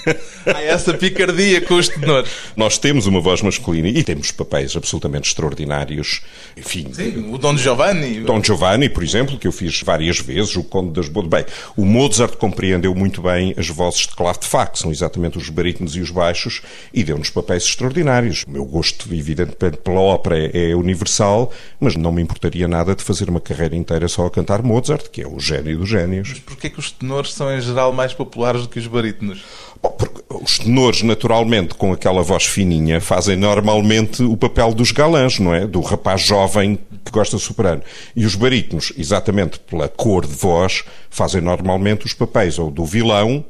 Há 0.45 0.61
essa 0.61 0.93
picardia 0.93 1.61
com 1.61 1.75
os 1.75 1.87
tenores. 1.87 2.29
Nós 2.55 2.77
temos 2.77 3.05
uma 3.05 3.19
voz 3.19 3.41
masculina 3.41 3.87
e 3.87 4.03
temos 4.03 4.31
papéis 4.31 4.75
absolutamente 4.75 5.29
extraordinários. 5.29 6.21
Enfim, 6.55 6.87
Sim, 6.93 7.31
o 7.33 7.37
Don 7.37 7.57
Giovanni. 7.57 8.21
Don 8.21 8.43
Giovanni, 8.43 8.89
por 8.89 9.03
exemplo, 9.03 9.37
que 9.37 9.47
eu 9.47 9.51
fiz 9.51 9.81
várias 9.81 10.19
vezes, 10.19 10.55
o 10.55 10.63
Conde 10.63 10.91
das 10.93 11.09
Bodas. 11.09 11.29
Bem, 11.29 11.45
o 11.75 11.85
Mozart 11.85 12.35
compreendeu 12.35 12.95
muito 12.95 13.21
bem 13.21 13.53
as 13.57 13.67
vozes 13.67 14.01
de 14.01 14.15
clave 14.15 14.39
de 14.39 14.47
são 14.73 14.91
exatamente 14.91 15.37
os 15.37 15.49
barítonos 15.49 15.95
e 15.95 16.01
os 16.01 16.09
baixos, 16.09 16.61
e 16.93 17.03
deu-nos 17.03 17.29
papéis 17.29 17.63
extraordinários. 17.63 18.43
O 18.47 18.51
meu 18.51 18.65
gosto, 18.65 19.13
evidentemente, 19.13 19.77
pela 19.77 19.99
ópera 19.99 20.49
é 20.53 20.75
universal, 20.75 21.51
mas 21.79 21.95
não 21.95 22.11
me 22.11 22.21
importaria 22.21 22.67
nada 22.67 22.95
de 22.95 23.03
fazer 23.03 23.29
uma 23.29 23.39
carreira 23.39 23.75
inteira 23.75 24.07
só 24.07 24.25
a 24.25 24.31
cantar 24.31 24.63
Mozart, 24.63 25.09
que 25.09 25.21
é 25.21 25.27
o 25.27 25.39
gênio 25.39 25.77
dos 25.77 25.89
génios. 25.89 26.29
Mas 26.29 26.39
porquê 26.39 26.69
que 26.69 26.79
os 26.79 26.91
tenores 26.91 27.33
são, 27.33 27.55
em 27.55 27.61
geral, 27.61 27.93
mais 27.93 28.13
populares 28.13 28.61
do 28.61 28.69
que 28.69 28.79
os 28.79 28.87
barítonos? 28.87 29.43
Bom, 29.81 29.89
porque 29.91 30.21
os 30.29 30.59
tenores, 30.59 31.01
naturalmente, 31.03 31.75
com 31.75 31.91
aquela 31.91 32.21
voz 32.21 32.45
fininha, 32.45 32.99
fazem 33.01 33.35
normalmente 33.35 34.23
o 34.23 34.35
papel 34.35 34.73
dos 34.73 34.91
galãs, 34.91 35.39
não 35.39 35.53
é? 35.53 35.67
Do 35.67 35.81
rapaz 35.81 36.21
jovem 36.21 36.79
que 37.03 37.11
gosta 37.11 37.37
de 37.37 37.43
soprano. 37.43 37.81
E 38.15 38.25
os 38.25 38.35
barítonos, 38.35 38.91
exatamente 38.97 39.59
pela 39.59 39.87
cor 39.87 40.25
de 40.25 40.33
voz, 40.33 40.83
fazem 41.09 41.41
normalmente 41.41 42.05
os 42.05 42.13
papéis 42.13 42.59
ou 42.59 42.69
do 42.69 42.85
vilão 42.85 43.43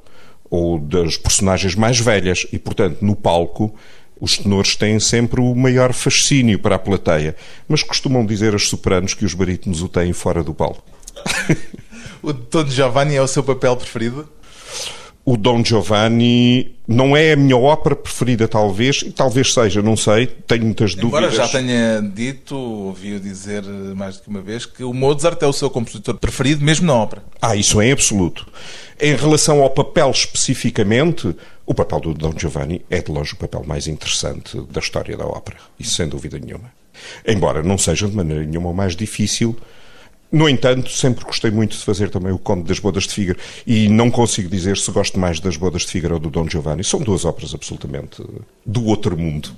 ou 0.49 0.79
das 0.79 1.17
personagens 1.17 1.75
mais 1.75 1.99
velhas. 1.99 2.45
E, 2.51 2.59
portanto, 2.59 2.99
no 3.01 3.15
palco, 3.15 3.73
os 4.19 4.37
tenores 4.37 4.75
têm 4.75 4.99
sempre 4.99 5.39
o 5.41 5.55
maior 5.55 5.93
fascínio 5.93 6.59
para 6.59 6.75
a 6.75 6.79
plateia. 6.79 7.35
Mas 7.67 7.83
costumam 7.83 8.25
dizer 8.25 8.53
aos 8.53 8.67
sopranos 8.69 9.13
que 9.13 9.25
os 9.25 9.33
barítonos 9.33 9.81
o 9.81 9.87
têm 9.87 10.13
fora 10.13 10.43
do 10.43 10.53
palco. 10.53 10.83
o 12.21 12.33
Don 12.33 12.67
Giovanni 12.67 13.15
é 13.15 13.21
o 13.21 13.27
seu 13.27 13.43
papel 13.43 13.75
preferido? 13.75 14.27
O 15.27 15.35
Don 15.35 15.61
Giovanni 15.61 16.73
não 16.87 17.15
é 17.15 17.33
a 17.33 17.35
minha 17.35 17.57
ópera 17.57 17.97
preferida, 17.97 18.47
talvez, 18.47 19.01
e 19.01 19.11
talvez 19.11 19.53
seja, 19.53 19.81
não 19.81 19.97
sei, 19.97 20.25
tenho 20.25 20.63
muitas 20.63 20.93
Embora 20.93 21.27
dúvidas. 21.27 21.51
já 21.51 21.59
tenha 21.59 22.01
dito, 22.01 22.55
ouvi-o 22.55 23.19
dizer 23.19 23.61
mais 23.93 24.15
do 24.15 24.23
que 24.23 24.29
uma 24.29 24.41
vez, 24.41 24.65
que 24.65 24.85
o 24.85 24.93
Mozart 24.93 25.43
é 25.43 25.45
o 25.45 25.51
seu 25.51 25.69
compositor 25.69 26.15
preferido, 26.15 26.63
mesmo 26.63 26.87
na 26.87 26.93
ópera. 26.93 27.23
Ah, 27.41 27.57
isso 27.57 27.81
é 27.81 27.91
absoluto. 27.91 28.47
Em 28.97 29.17
relação 29.17 29.61
ao 29.61 29.69
papel 29.69 30.09
especificamente, 30.11 31.35
o 31.65 31.73
papel 31.73 31.99
do 31.99 32.13
Don 32.13 32.31
Giovanni 32.37 32.85
é 32.89 33.01
de 33.01 33.11
longe 33.11 33.33
o 33.33 33.37
papel 33.37 33.65
mais 33.67 33.85
interessante 33.85 34.57
da 34.71 34.79
história 34.79 35.17
da 35.17 35.25
ópera, 35.25 35.57
isso 35.77 35.93
sem 35.93 36.07
dúvida 36.07 36.39
nenhuma. 36.39 36.71
Embora 37.27 37.61
não 37.61 37.77
seja 37.77 38.07
de 38.07 38.15
maneira 38.15 38.45
nenhuma 38.45 38.69
o 38.69 38.73
mais 38.73 38.95
difícil, 38.95 39.57
no 40.31 40.49
entanto, 40.49 40.89
sempre 40.89 41.23
gostei 41.23 41.49
muito 41.49 41.77
de 41.77 41.83
fazer 41.83 42.09
também 42.09 42.31
o 42.31 42.37
Conde 42.37 42.63
das 42.63 42.79
Bodas 42.79 43.03
de 43.03 43.13
Fígaro 43.13 43.39
e 43.65 43.87
não 43.87 44.11
consigo 44.11 44.49
dizer 44.49 44.77
se 44.77 44.91
gosto 44.91 45.19
mais 45.19 45.39
das 45.39 45.55
Bodas 45.55 45.83
de 45.83 45.87
Fígaro 45.87 46.15
ou 46.15 46.19
do 46.19 46.29
Dom 46.29 46.47
Giovanni. 46.49 46.83
São 46.83 46.99
duas 46.99 47.23
óperas 47.23 47.53
absolutamente 47.53 48.23
do 48.65 48.85
outro 48.85 49.17
mundo. 49.17 49.49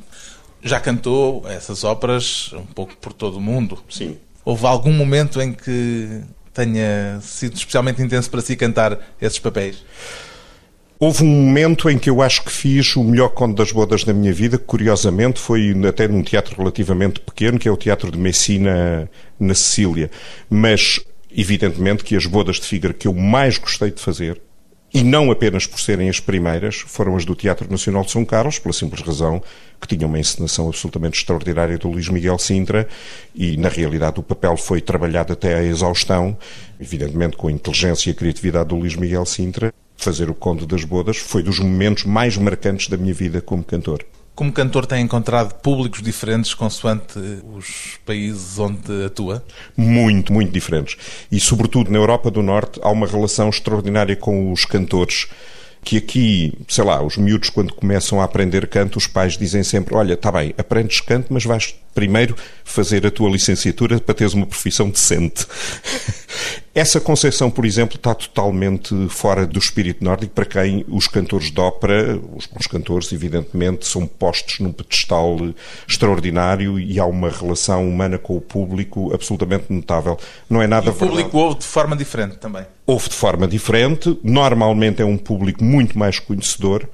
Já 0.61 0.79
cantou 0.79 1.43
essas 1.47 1.83
óperas 1.83 2.51
um 2.53 2.65
pouco 2.65 2.95
por 2.97 3.13
todo 3.13 3.37
o 3.37 3.41
mundo? 3.41 3.79
Sim. 3.89 4.17
Houve 4.45 4.65
algum 4.65 4.93
momento 4.93 5.41
em 5.41 5.53
que 5.53 6.21
tenha 6.53 7.19
sido 7.21 7.55
especialmente 7.55 8.01
intenso 8.01 8.29
para 8.29 8.41
si 8.41 8.55
cantar 8.55 8.99
esses 9.21 9.39
papéis? 9.39 9.83
Houve 11.01 11.23
um 11.23 11.27
momento 11.27 11.89
em 11.89 11.97
que 11.97 12.09
eu 12.09 12.21
acho 12.21 12.43
que 12.43 12.51
fiz 12.51 12.93
o 12.97 13.03
melhor 13.05 13.29
conto 13.29 13.55
das 13.55 13.71
bodas 13.71 14.03
da 14.03 14.13
minha 14.13 14.33
vida, 14.33 14.57
que 14.57 14.65
curiosamente 14.65 15.39
foi 15.39 15.73
até 15.87 16.09
num 16.09 16.21
teatro 16.21 16.57
relativamente 16.57 17.21
pequeno, 17.21 17.57
que 17.57 17.69
é 17.69 17.71
o 17.71 17.77
Teatro 17.77 18.11
de 18.11 18.17
Messina, 18.17 19.09
na 19.39 19.53
Sicília. 19.53 20.11
Mas, 20.49 20.99
evidentemente, 21.31 22.03
que 22.03 22.17
as 22.17 22.25
bodas 22.25 22.57
de 22.57 22.63
Fígaro 22.63 22.93
que 22.93 23.07
eu 23.07 23.13
mais 23.13 23.57
gostei 23.57 23.91
de 23.91 24.01
fazer, 24.01 24.41
e 24.93 25.01
não 25.01 25.31
apenas 25.31 25.65
por 25.65 25.79
serem 25.79 26.09
as 26.09 26.19
primeiras, 26.19 26.75
foram 26.75 27.15
as 27.15 27.23
do 27.23 27.33
Teatro 27.33 27.71
Nacional 27.71 28.03
de 28.03 28.11
São 28.11 28.25
Carlos, 28.25 28.59
pela 28.59 28.73
simples 28.73 29.01
razão 29.01 29.41
que 29.79 29.87
tinham 29.87 30.09
uma 30.09 30.19
encenação 30.19 30.67
absolutamente 30.67 31.17
extraordinária 31.17 31.77
do 31.77 31.87
Luís 31.87 32.09
Miguel 32.09 32.37
Sintra 32.37 32.85
e, 33.33 33.55
na 33.55 33.69
realidade, 33.69 34.19
o 34.19 34.23
papel 34.23 34.57
foi 34.57 34.81
trabalhado 34.81 35.31
até 35.31 35.55
à 35.55 35.63
exaustão, 35.63 36.37
evidentemente 36.77 37.37
com 37.37 37.47
a 37.47 37.51
inteligência 37.53 38.09
e 38.09 38.11
a 38.11 38.15
criatividade 38.15 38.67
do 38.67 38.75
Luís 38.75 38.97
Miguel 38.97 39.25
Sintra, 39.25 39.73
fazer 39.99 40.29
o 40.29 40.33
Conde 40.33 40.65
das 40.65 40.83
Bodas 40.83 41.17
foi 41.17 41.43
dos 41.43 41.59
momentos 41.59 42.05
mais 42.05 42.37
marcantes 42.37 42.87
da 42.87 42.97
minha 42.97 43.13
vida 43.13 43.41
como 43.41 43.63
cantor. 43.63 44.05
Como 44.33 44.53
cantor 44.53 44.85
tem 44.85 45.03
encontrado 45.03 45.55
públicos 45.55 46.01
diferentes 46.01 46.53
consoante 46.53 47.19
os 47.53 47.99
países 48.05 48.57
onde 48.57 49.05
atua? 49.05 49.43
Muito, 49.75 50.31
muito 50.31 50.49
diferentes. 50.49 50.95
E, 51.29 51.41
sobretudo, 51.41 51.91
na 51.91 51.97
Europa 51.97 52.31
do 52.31 52.41
Norte 52.41 52.79
há 52.81 52.89
uma 52.89 53.05
relação 53.05 53.49
extraordinária 53.49 54.15
com 54.15 54.53
os 54.53 54.63
cantores 54.63 55.27
que 55.83 55.97
aqui, 55.97 56.53
sei 56.67 56.83
lá, 56.83 57.01
os 57.03 57.17
miúdos 57.17 57.49
quando 57.49 57.73
começam 57.73 58.21
a 58.21 58.23
aprender 58.23 58.67
canto, 58.67 58.97
os 58.97 59.07
pais 59.07 59.37
dizem 59.37 59.63
sempre, 59.63 59.95
olha, 59.95 60.13
está 60.13 60.31
bem, 60.31 60.53
aprendes 60.57 61.01
canto, 61.01 61.33
mas 61.33 61.43
vais 61.43 61.75
primeiro 61.93 62.35
fazer 62.63 63.05
a 63.05 63.11
tua 63.11 63.29
licenciatura 63.29 63.99
para 63.99 64.13
teres 64.13 64.33
uma 64.33 64.45
profissão 64.45 64.89
decente. 64.89 65.45
Essa 66.73 67.01
concepção, 67.01 67.49
por 67.49 67.65
exemplo, 67.65 67.97
está 67.97 68.13
totalmente 68.13 68.95
fora 69.09 69.45
do 69.45 69.59
espírito 69.59 70.03
nórdico, 70.03 70.33
para 70.33 70.45
quem 70.45 70.85
os 70.87 71.07
cantores 71.07 71.51
de 71.51 71.59
ópera, 71.59 72.17
os 72.35 72.45
bons 72.45 72.67
cantores, 72.67 73.11
evidentemente, 73.11 73.87
são 73.87 74.05
postos 74.05 74.59
num 74.59 74.71
pedestal 74.71 75.37
extraordinário 75.87 76.79
e 76.79 76.99
há 76.99 77.05
uma 77.05 77.29
relação 77.29 77.87
humana 77.87 78.17
com 78.17 78.37
o 78.37 78.41
público 78.41 79.13
absolutamente 79.13 79.65
notável. 79.69 80.17
Não 80.49 80.61
é 80.61 80.67
nada 80.67 80.87
e 80.87 80.89
o 80.91 80.93
público 80.93 81.37
ouve 81.37 81.59
de 81.59 81.65
forma 81.65 81.97
diferente 81.97 82.37
também. 82.37 82.65
Ouve 82.85 83.09
de 83.09 83.15
forma 83.15 83.47
diferente. 83.47 84.17
Normalmente 84.23 85.01
é 85.01 85.05
um 85.05 85.17
público 85.17 85.63
muito 85.63 85.97
mais 85.97 86.19
conhecedor 86.19 86.87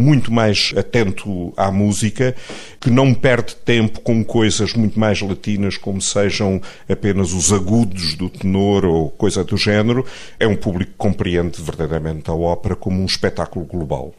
muito 0.00 0.32
mais 0.32 0.72
atento 0.76 1.52
à 1.56 1.70
música, 1.70 2.34
que 2.80 2.90
não 2.90 3.12
perde 3.12 3.54
tempo 3.56 4.00
com 4.00 4.24
coisas 4.24 4.72
muito 4.74 4.98
mais 4.98 5.20
latinas, 5.20 5.76
como 5.76 6.00
sejam 6.00 6.60
apenas 6.88 7.32
os 7.32 7.52
agudos 7.52 8.14
do 8.14 8.28
tenor 8.28 8.84
ou 8.84 9.10
coisa 9.10 9.44
do 9.44 9.56
género. 9.56 10.04
É 10.38 10.46
um 10.46 10.56
público 10.56 10.92
que 10.92 10.96
compreende 10.96 11.60
verdadeiramente 11.62 12.30
a 12.30 12.34
ópera 12.34 12.74
como 12.74 13.00
um 13.00 13.06
espetáculo 13.06 13.64
global. 13.64 14.14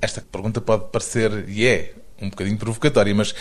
Esta 0.00 0.20
pergunta 0.20 0.60
pode 0.60 0.90
parecer, 0.90 1.48
e 1.48 1.66
é, 1.66 1.94
um 2.20 2.28
bocadinho 2.28 2.58
provocatória, 2.58 3.14
mas 3.14 3.34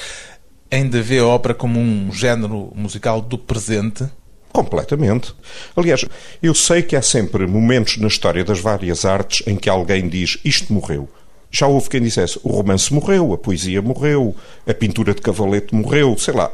ainda 0.70 1.02
vê 1.02 1.20
a 1.20 1.26
ópera 1.26 1.54
como 1.54 1.80
um 1.80 2.12
género 2.14 2.72
musical 2.76 3.22
do 3.22 3.38
presente? 3.38 4.06
Completamente. 4.52 5.34
Aliás, 5.76 6.06
eu 6.42 6.54
sei 6.54 6.82
que 6.82 6.96
há 6.96 7.02
sempre 7.02 7.48
momentos 7.48 7.98
na 7.98 8.08
história 8.08 8.44
das 8.44 8.60
várias 8.60 9.06
artes 9.06 9.46
em 9.48 9.56
que 9.56 9.70
alguém 9.70 10.08
diz 10.08 10.38
isto 10.44 10.74
morreu. 10.74 11.10
Já 11.50 11.68
houve 11.68 11.90
quem 11.90 12.02
dissesse 12.02 12.40
o 12.44 12.50
romance 12.50 12.94
morreu, 12.94 13.34
a 13.34 13.38
poesia 13.38 13.82
morreu, 13.82 14.36
a 14.66 14.74
pintura 14.74 15.14
de 15.14 15.22
cavalete 15.22 15.76
morreu, 15.76 16.18
sei 16.18 16.34
lá. 16.34 16.52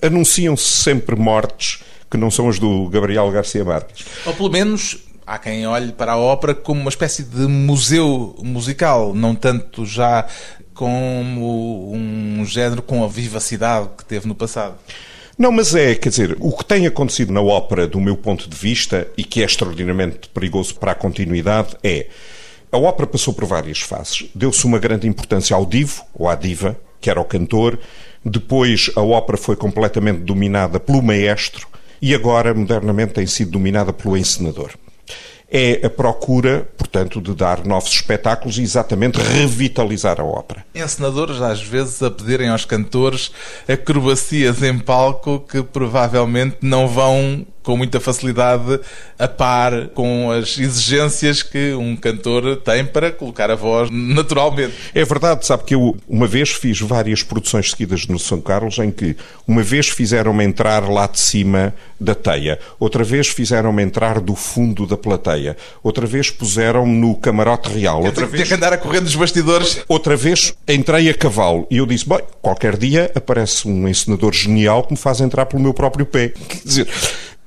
Anunciam-se 0.00 0.64
sempre 0.64 1.16
mortes 1.16 1.82
que 2.10 2.16
não 2.16 2.30
são 2.30 2.48
as 2.48 2.58
do 2.58 2.88
Gabriel 2.88 3.30
Garcia 3.30 3.64
Marques. 3.64 4.06
Ou 4.24 4.32
pelo 4.32 4.50
menos 4.50 4.98
há 5.26 5.38
quem 5.38 5.66
olhe 5.66 5.92
para 5.92 6.12
a 6.12 6.16
ópera 6.16 6.54
como 6.54 6.80
uma 6.80 6.88
espécie 6.88 7.22
de 7.22 7.46
museu 7.46 8.34
musical, 8.42 9.14
não 9.14 9.34
tanto 9.34 9.84
já 9.84 10.26
como 10.72 11.92
um 11.92 12.44
género 12.46 12.80
com 12.80 13.04
a 13.04 13.08
vivacidade 13.08 13.90
que 13.98 14.04
teve 14.04 14.26
no 14.26 14.34
passado. 14.34 14.76
Não, 15.38 15.52
mas 15.52 15.72
é, 15.72 15.94
quer 15.94 16.08
dizer, 16.08 16.36
o 16.40 16.50
que 16.50 16.64
tem 16.64 16.84
acontecido 16.84 17.32
na 17.32 17.40
ópera, 17.40 17.86
do 17.86 18.00
meu 18.00 18.16
ponto 18.16 18.48
de 18.48 18.56
vista, 18.56 19.06
e 19.16 19.22
que 19.22 19.40
é 19.40 19.46
extraordinariamente 19.46 20.28
perigoso 20.30 20.74
para 20.74 20.90
a 20.90 20.96
continuidade, 20.96 21.76
é 21.80 22.08
a 22.72 22.76
ópera 22.76 23.06
passou 23.06 23.32
por 23.32 23.44
várias 23.44 23.78
fases. 23.78 24.28
Deu-se 24.34 24.64
uma 24.64 24.80
grande 24.80 25.06
importância 25.06 25.54
ao 25.54 25.64
divo, 25.64 26.02
ou 26.12 26.28
à 26.28 26.34
diva, 26.34 26.76
que 27.00 27.08
era 27.08 27.20
o 27.20 27.24
cantor. 27.24 27.78
Depois 28.24 28.90
a 28.96 29.00
ópera 29.00 29.38
foi 29.38 29.54
completamente 29.54 30.18
dominada 30.22 30.80
pelo 30.80 31.00
maestro 31.00 31.68
e 32.02 32.12
agora, 32.14 32.52
modernamente, 32.52 33.14
tem 33.14 33.26
sido 33.26 33.52
dominada 33.52 33.92
pelo 33.92 34.16
encenador 34.16 34.72
é 35.50 35.86
a 35.86 35.90
procura, 35.90 36.68
portanto, 36.76 37.20
de 37.20 37.34
dar 37.34 37.64
novos 37.64 37.90
espetáculos 37.90 38.58
e 38.58 38.62
exatamente 38.62 39.18
revitalizar 39.18 40.20
a 40.20 40.24
ópera. 40.24 40.64
Encenadores, 40.74 41.40
às 41.40 41.62
vezes, 41.62 42.02
a 42.02 42.10
pedirem 42.10 42.48
aos 42.48 42.64
cantores 42.64 43.30
acrobacias 43.66 44.62
em 44.62 44.78
palco 44.78 45.40
que 45.40 45.62
provavelmente 45.62 46.58
não 46.60 46.86
vão 46.86 47.46
com 47.68 47.76
muita 47.76 48.00
facilidade 48.00 48.80
a 49.18 49.28
par 49.28 49.88
com 49.88 50.30
as 50.30 50.56
exigências 50.58 51.42
que 51.42 51.74
um 51.74 51.94
cantor 51.94 52.56
tem 52.64 52.82
para 52.82 53.12
colocar 53.12 53.50
a 53.50 53.54
voz 53.54 53.90
naturalmente. 53.92 54.72
É 54.94 55.04
verdade, 55.04 55.44
sabe 55.44 55.64
que 55.64 55.74
eu 55.74 55.94
uma 56.08 56.26
vez 56.26 56.48
fiz 56.48 56.80
várias 56.80 57.22
produções 57.22 57.72
seguidas 57.72 58.06
no 58.06 58.18
São 58.18 58.40
Carlos 58.40 58.78
em 58.78 58.90
que 58.90 59.14
uma 59.46 59.62
vez 59.62 59.90
fizeram-me 59.90 60.42
entrar 60.44 60.88
lá 60.88 61.06
de 61.06 61.20
cima 61.20 61.74
da 62.00 62.14
teia, 62.14 62.58
outra 62.80 63.04
vez 63.04 63.28
fizeram-me 63.28 63.82
entrar 63.82 64.18
do 64.18 64.34
fundo 64.34 64.86
da 64.86 64.96
plateia, 64.96 65.54
outra 65.82 66.06
vez 66.06 66.30
puseram-me 66.30 66.96
no 66.96 67.16
camarote 67.16 67.68
real, 67.68 68.02
outra 68.02 68.24
vez... 68.24 68.44
Tinha 68.44 68.46
que 68.46 68.54
andar 68.54 68.72
a 68.72 68.78
correr 68.78 69.02
nos 69.02 69.14
bastidores. 69.14 69.82
Outra 69.86 70.16
vez 70.16 70.54
entrei 70.66 71.10
a 71.10 71.14
cavalo 71.14 71.66
e 71.70 71.76
eu 71.76 71.84
disse, 71.84 72.08
bem, 72.08 72.20
qualquer 72.40 72.78
dia 72.78 73.12
aparece 73.14 73.68
um 73.68 73.86
encenador 73.86 74.32
genial 74.32 74.84
que 74.84 74.92
me 74.92 74.98
faz 74.98 75.20
entrar 75.20 75.44
pelo 75.44 75.62
meu 75.62 75.74
próprio 75.74 76.06
pé. 76.06 76.28
Quer 76.28 76.60
dizer, 76.64 76.88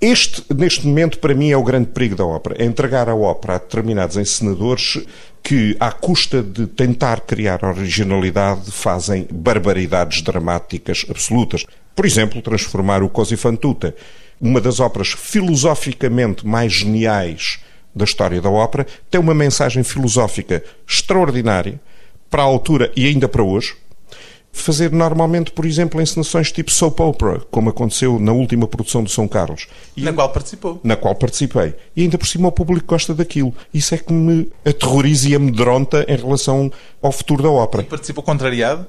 Este, 0.02 0.44
neste 0.52 0.88
momento, 0.88 1.20
para 1.20 1.36
mim, 1.36 1.52
é 1.52 1.58
o 1.58 1.64
grande 1.64 1.90
perigo 1.90 2.16
da 2.16 2.26
ópera. 2.26 2.56
É 2.58 2.66
entregar 2.66 3.08
a 3.08 3.14
ópera 3.14 3.56
a 3.56 3.58
determinados 3.60 4.18
encenadores 4.18 5.00
que, 5.44 5.78
à 5.80 5.92
custa 5.92 6.42
de 6.42 6.66
tentar 6.66 7.22
criar 7.22 7.64
originalidade, 7.64 8.72
fazem 8.72 9.28
barbaridades 9.32 10.24
dramáticas 10.24 11.06
absolutas. 11.08 11.66
Por 11.96 12.04
exemplo, 12.04 12.42
transformar 12.42 13.04
o 13.04 13.10
Così 13.10 13.38
fan 13.38 13.56
tutte, 13.56 13.94
uma 14.42 14.60
das 14.60 14.80
óperas 14.80 15.10
filosoficamente 15.10 16.48
mais 16.48 16.74
geniais 16.74 17.60
da 17.94 18.04
história 18.04 18.42
da 18.42 18.50
ópera, 18.50 18.88
tem 19.10 19.22
uma 19.22 19.36
mensagem 19.36 19.84
filosófica 19.84 20.64
extraordinária 20.88 21.80
para 22.28 22.42
a 22.42 22.46
altura 22.46 22.92
e 22.96 23.06
ainda 23.06 23.28
para 23.28 23.44
hoje, 23.44 23.76
fazer 24.52 24.92
normalmente, 24.92 25.52
por 25.52 25.66
exemplo, 25.66 26.02
encenações 26.02 26.52
tipo 26.52 26.72
soap 26.72 27.00
opera, 27.00 27.42
como 27.50 27.70
aconteceu 27.70 28.20
na 28.20 28.32
última 28.32 28.68
produção 28.68 29.04
de 29.04 29.12
São 29.12 29.28
Carlos. 29.28 29.68
E 29.96 30.02
na 30.02 30.14
qual 30.14 30.30
participou. 30.30 30.80
Na 30.84 30.96
qual 30.96 31.16
participei. 31.16 31.74
E 31.96 32.02
ainda 32.04 32.18
por 32.18 32.28
cima 32.28 32.48
o 32.50 32.52
público 32.52 32.88
gosta 32.88 33.14
daquilo. 33.14 33.54
Isso 33.74 33.96
é 33.96 33.98
que 33.98 34.12
me 34.12 34.50
aterroriza 34.66 35.30
e 35.30 35.36
amedronta 35.36 36.06
em 36.08 36.16
relação 36.16 36.72
ao 37.02 37.12
futuro 37.12 37.44
da 37.44 37.50
ópera. 37.50 37.84
E 37.84 37.86
participou 37.86 38.24
contrariado? 38.24 38.86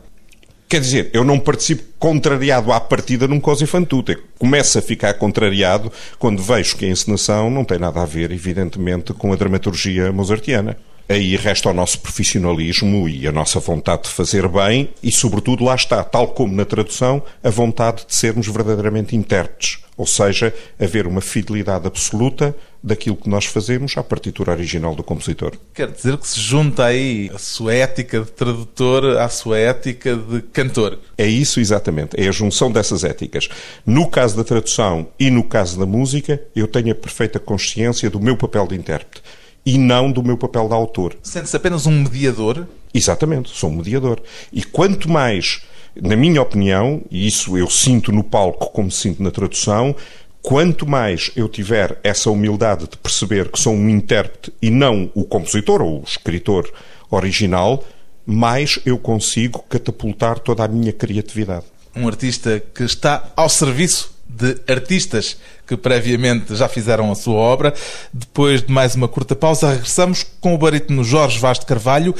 Quer 0.68 0.80
dizer, 0.80 1.10
eu 1.12 1.22
não 1.22 1.38
participo 1.38 1.82
contrariado 1.98 2.72
à 2.72 2.80
partida 2.80 3.28
num 3.28 3.38
Cosa 3.38 3.66
fan 3.66 3.84
tutte. 3.84 4.16
Começo 4.38 4.78
a 4.78 4.82
ficar 4.82 5.12
contrariado 5.14 5.92
quando 6.18 6.42
vejo 6.42 6.76
que 6.76 6.86
a 6.86 6.88
encenação 6.88 7.50
não 7.50 7.62
tem 7.62 7.78
nada 7.78 8.00
a 8.00 8.06
ver, 8.06 8.30
evidentemente, 8.30 9.12
com 9.12 9.32
a 9.34 9.36
dramaturgia 9.36 10.10
mozartiana. 10.12 10.78
Aí 11.08 11.36
resta 11.36 11.68
o 11.68 11.74
nosso 11.74 11.98
profissionalismo 12.00 13.08
e 13.08 13.26
a 13.26 13.32
nossa 13.32 13.60
vontade 13.60 14.04
de 14.04 14.10
fazer 14.10 14.46
bem 14.48 14.90
e, 15.02 15.10
sobretudo, 15.10 15.64
lá 15.64 15.74
está, 15.74 16.02
tal 16.02 16.28
como 16.28 16.54
na 16.54 16.64
tradução, 16.64 17.22
a 17.42 17.50
vontade 17.50 18.04
de 18.06 18.14
sermos 18.14 18.46
verdadeiramente 18.46 19.16
intérpretes. 19.16 19.80
Ou 19.96 20.06
seja, 20.06 20.54
haver 20.80 21.06
uma 21.06 21.20
fidelidade 21.20 21.86
absoluta 21.86 22.56
daquilo 22.82 23.14
que 23.14 23.28
nós 23.28 23.44
fazemos 23.44 23.96
à 23.96 24.02
partitura 24.02 24.52
original 24.52 24.94
do 24.94 25.02
compositor. 25.02 25.52
Quer 25.74 25.90
dizer 25.90 26.16
que 26.16 26.26
se 26.26 26.40
junta 26.40 26.86
aí 26.86 27.30
a 27.32 27.38
sua 27.38 27.74
ética 27.74 28.20
de 28.20 28.30
tradutor 28.30 29.18
à 29.18 29.28
sua 29.28 29.58
ética 29.58 30.16
de 30.16 30.40
cantor. 30.42 30.98
É 31.16 31.26
isso 31.26 31.60
exatamente, 31.60 32.18
é 32.18 32.26
a 32.26 32.32
junção 32.32 32.72
dessas 32.72 33.04
éticas. 33.04 33.48
No 33.86 34.08
caso 34.08 34.36
da 34.36 34.42
tradução 34.42 35.06
e 35.18 35.30
no 35.30 35.44
caso 35.44 35.78
da 35.78 35.86
música, 35.86 36.42
eu 36.56 36.66
tenho 36.66 36.90
a 36.90 36.94
perfeita 36.94 37.38
consciência 37.38 38.10
do 38.10 38.18
meu 38.18 38.36
papel 38.36 38.66
de 38.66 38.74
intérprete 38.74 39.22
e 39.64 39.78
não 39.78 40.10
do 40.10 40.22
meu 40.22 40.36
papel 40.36 40.68
de 40.68 40.74
autor. 40.74 41.16
Sente-se 41.22 41.56
apenas 41.56 41.86
um 41.86 42.02
mediador? 42.02 42.66
Exatamente, 42.92 43.50
sou 43.50 43.70
um 43.70 43.76
mediador. 43.76 44.20
E 44.52 44.62
quanto 44.62 45.10
mais, 45.10 45.62
na 46.00 46.16
minha 46.16 46.42
opinião, 46.42 47.02
e 47.10 47.26
isso 47.26 47.56
eu 47.56 47.68
sinto 47.70 48.12
no 48.12 48.24
palco 48.24 48.70
como 48.72 48.90
sinto 48.90 49.22
na 49.22 49.30
tradução, 49.30 49.94
quanto 50.42 50.86
mais 50.86 51.30
eu 51.36 51.48
tiver 51.48 51.98
essa 52.02 52.30
humildade 52.30 52.88
de 52.88 52.96
perceber 52.96 53.50
que 53.50 53.58
sou 53.58 53.72
um 53.72 53.88
intérprete 53.88 54.52
e 54.60 54.70
não 54.70 55.10
o 55.14 55.24
compositor 55.24 55.80
ou 55.80 56.00
o 56.00 56.04
escritor 56.04 56.70
original, 57.10 57.84
mais 58.26 58.78
eu 58.84 58.98
consigo 58.98 59.64
catapultar 59.68 60.38
toda 60.38 60.64
a 60.64 60.68
minha 60.68 60.92
criatividade. 60.92 61.64
Um 61.94 62.08
artista 62.08 62.62
que 62.74 62.82
está 62.82 63.30
ao 63.36 63.48
serviço 63.48 64.12
de 64.36 64.60
artistas 64.72 65.36
que 65.66 65.76
previamente 65.76 66.54
já 66.56 66.68
fizeram 66.68 67.10
a 67.10 67.14
sua 67.14 67.34
obra. 67.34 67.74
Depois 68.12 68.62
de 68.62 68.72
mais 68.72 68.94
uma 68.94 69.08
curta 69.08 69.36
pausa, 69.36 69.70
regressamos 69.70 70.24
com 70.40 70.54
o 70.54 70.58
barítono 70.58 71.04
Jorge 71.04 71.38
Vaz 71.38 71.58
de 71.58 71.66
Carvalho 71.66 72.14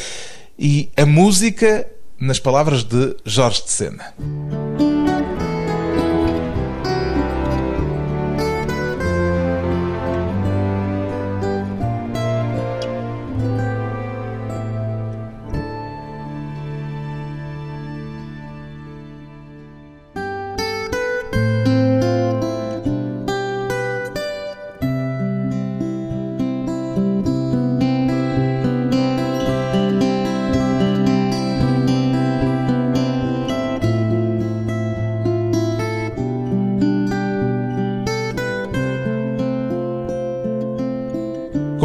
e 0.59 0.91
a 0.97 1.07
música 1.07 1.87
nas 2.21 2.39
palavras 2.39 2.85
de 2.85 3.17
Jorge 3.25 3.65
de 3.65 3.71
Sena. 3.71 4.92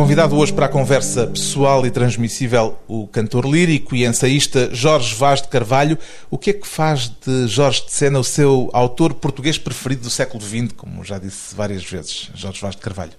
Convidado 0.08 0.38
hoje 0.38 0.54
para 0.54 0.68
a 0.68 0.70
conversa 0.70 1.28
pessoal 1.28 1.86
e 1.86 1.92
transmissível, 1.92 2.80
o 2.88 3.08
cantor 3.08 3.46
lírico 3.46 3.94
e 3.94 4.06
ensaísta 4.06 4.74
Jorge 4.74 5.14
Vaz 5.14 5.42
de 5.42 5.50
Carvalho. 5.50 5.98
O 6.32 6.38
que 6.38 6.52
é 6.52 6.54
que 6.54 6.66
faz 6.66 7.10
de 7.10 7.46
Jorge 7.46 7.84
de 7.84 7.92
Sena 7.92 8.18
o 8.18 8.24
seu 8.24 8.70
autor 8.72 9.14
português 9.16 9.58
preferido 9.58 10.04
do 10.04 10.10
século 10.10 10.42
XX, 10.42 10.72
como 10.78 11.04
já 11.04 11.20
disse 11.20 11.54
várias 11.54 11.84
vezes, 11.84 12.32
Jorge 12.34 12.62
Vaz 12.62 12.78
de 12.78 12.82
Carvalho? 12.82 13.12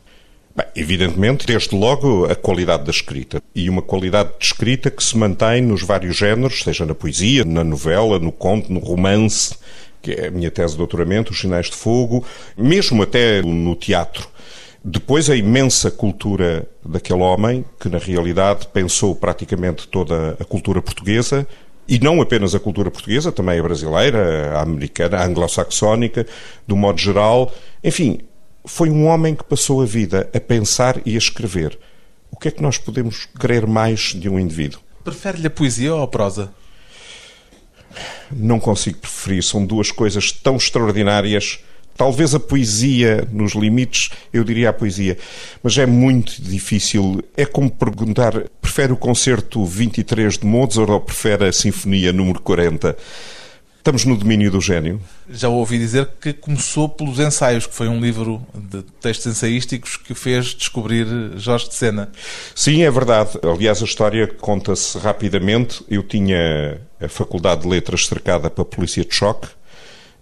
Bem, 0.57 0.65
evidentemente, 0.75 1.47
desde 1.47 1.77
logo, 1.77 2.25
a 2.25 2.35
qualidade 2.35 2.85
da 2.85 2.91
escrita. 2.91 3.43
E 3.55 3.69
uma 3.69 3.83
qualidade 3.83 4.31
de 4.39 4.47
escrita 4.47 4.91
que 4.91 5.05
se 5.05 5.15
mantém 5.15 5.61
nos 5.61 5.83
vários 5.83 6.17
géneros, 6.17 6.63
seja 6.63 6.87
na 6.87 6.95
poesia, 6.95 7.45
na 7.45 7.63
novela, 7.63 8.19
no 8.19 8.33
conto, 8.33 8.73
no 8.73 8.81
romance, 8.81 9.55
que 10.01 10.13
é 10.13 10.29
a 10.29 10.31
minha 10.31 10.51
tese 10.51 10.73
de 10.73 10.79
doutoramento, 10.79 11.33
os 11.33 11.39
sinais 11.39 11.67
de 11.67 11.77
fogo, 11.77 12.25
mesmo 12.57 13.03
até 13.03 13.43
no 13.43 13.77
teatro. 13.77 14.27
Depois 14.91 15.29
a 15.29 15.37
imensa 15.37 15.91
cultura 15.91 16.67
daquele 16.83 17.21
homem, 17.21 17.63
que 17.79 17.91
na 17.91 17.99
realidade 17.99 18.67
pensou 18.69 19.15
praticamente 19.15 19.87
toda 19.87 20.35
a 20.41 20.45
cultura 20.47 20.81
portuguesa, 20.81 21.47
e 21.87 21.99
não 21.99 22.23
apenas 22.23 22.55
a 22.55 22.59
cultura 22.59 22.91
portuguesa, 22.91 23.31
também 23.31 23.59
a 23.59 23.63
brasileira, 23.63 24.57
a 24.57 24.63
americana, 24.63 25.19
a 25.19 25.27
anglo-saxónica, 25.27 26.27
do 26.67 26.75
modo 26.75 26.99
geral. 26.99 27.53
Enfim, 27.85 28.21
foi 28.65 28.89
um 28.89 29.05
homem 29.05 29.35
que 29.35 29.45
passou 29.45 29.83
a 29.83 29.85
vida 29.85 30.27
a 30.33 30.41
pensar 30.41 31.03
e 31.05 31.17
a 31.17 31.19
escrever. 31.19 31.79
O 32.31 32.39
que 32.39 32.49
é 32.49 32.51
que 32.51 32.63
nós 32.63 32.79
podemos 32.79 33.29
querer 33.39 33.67
mais 33.67 34.15
de 34.15 34.27
um 34.27 34.41
indivíduo? 34.41 34.81
Prefere-lhe 35.05 35.49
a 35.49 35.51
poesia 35.51 35.95
ou 35.95 36.03
a 36.03 36.09
prosa? 36.09 36.51
Não 38.31 38.59
consigo 38.59 39.01
preferir. 39.01 39.43
São 39.43 39.67
duas 39.67 39.91
coisas 39.91 40.33
tão 40.33 40.57
extraordinárias 40.57 41.63
Talvez 41.99 42.33
a 42.33 42.39
poesia, 42.39 43.27
nos 43.33 43.55
limites, 43.55 44.11
eu 44.33 44.45
diria 44.45 44.71
a 44.71 44.73
poesia, 44.73 45.19
mas 45.61 45.77
é 45.77 45.85
muito 45.85 46.41
difícil. 46.41 47.21
É 47.37 47.45
como 47.45 47.69
perguntar: 47.69 48.35
prefere 48.63 48.93
o 48.93 48.97
concerto 48.97 49.65
23 49.65 50.39
de 50.39 50.47
Mozart 50.47 50.89
ou 50.89 51.01
prefere 51.01 51.49
a 51.49 51.53
Sinfonia 51.53 52.13
número 52.13 52.41
40? 52.41 52.97
Estamos 53.79 54.05
no 54.05 54.17
domínio 54.17 54.49
do 54.49 54.61
gênio. 54.61 55.01
Já 55.29 55.49
ouvi 55.49 55.77
dizer 55.77 56.09
que 56.21 56.33
começou 56.33 56.89
pelos 56.89 57.19
ensaios, 57.19 57.67
que 57.67 57.75
foi 57.75 57.89
um 57.89 58.01
livro 58.01 58.47
de 58.55 58.83
textos 59.01 59.33
ensaísticos 59.33 59.97
que 59.97 60.15
fez 60.15 60.55
descobrir 60.55 61.05
Jorge 61.37 61.69
de 61.69 61.75
Sena. 61.75 62.13
Sim, 62.55 62.83
é 62.83 62.91
verdade. 62.93 63.31
Aliás, 63.43 63.83
a 63.83 63.85
história 63.85 64.29
conta-se 64.29 64.97
rapidamente. 64.99 65.83
Eu 65.89 66.05
tinha 66.05 66.81
a 67.01 67.09
Faculdade 67.09 67.63
de 67.63 67.69
Letras 67.69 68.07
cercada 68.07 68.49
para 68.49 68.63
a 68.63 68.67
polícia 68.67 69.05
de 69.05 69.13
choque 69.13 69.49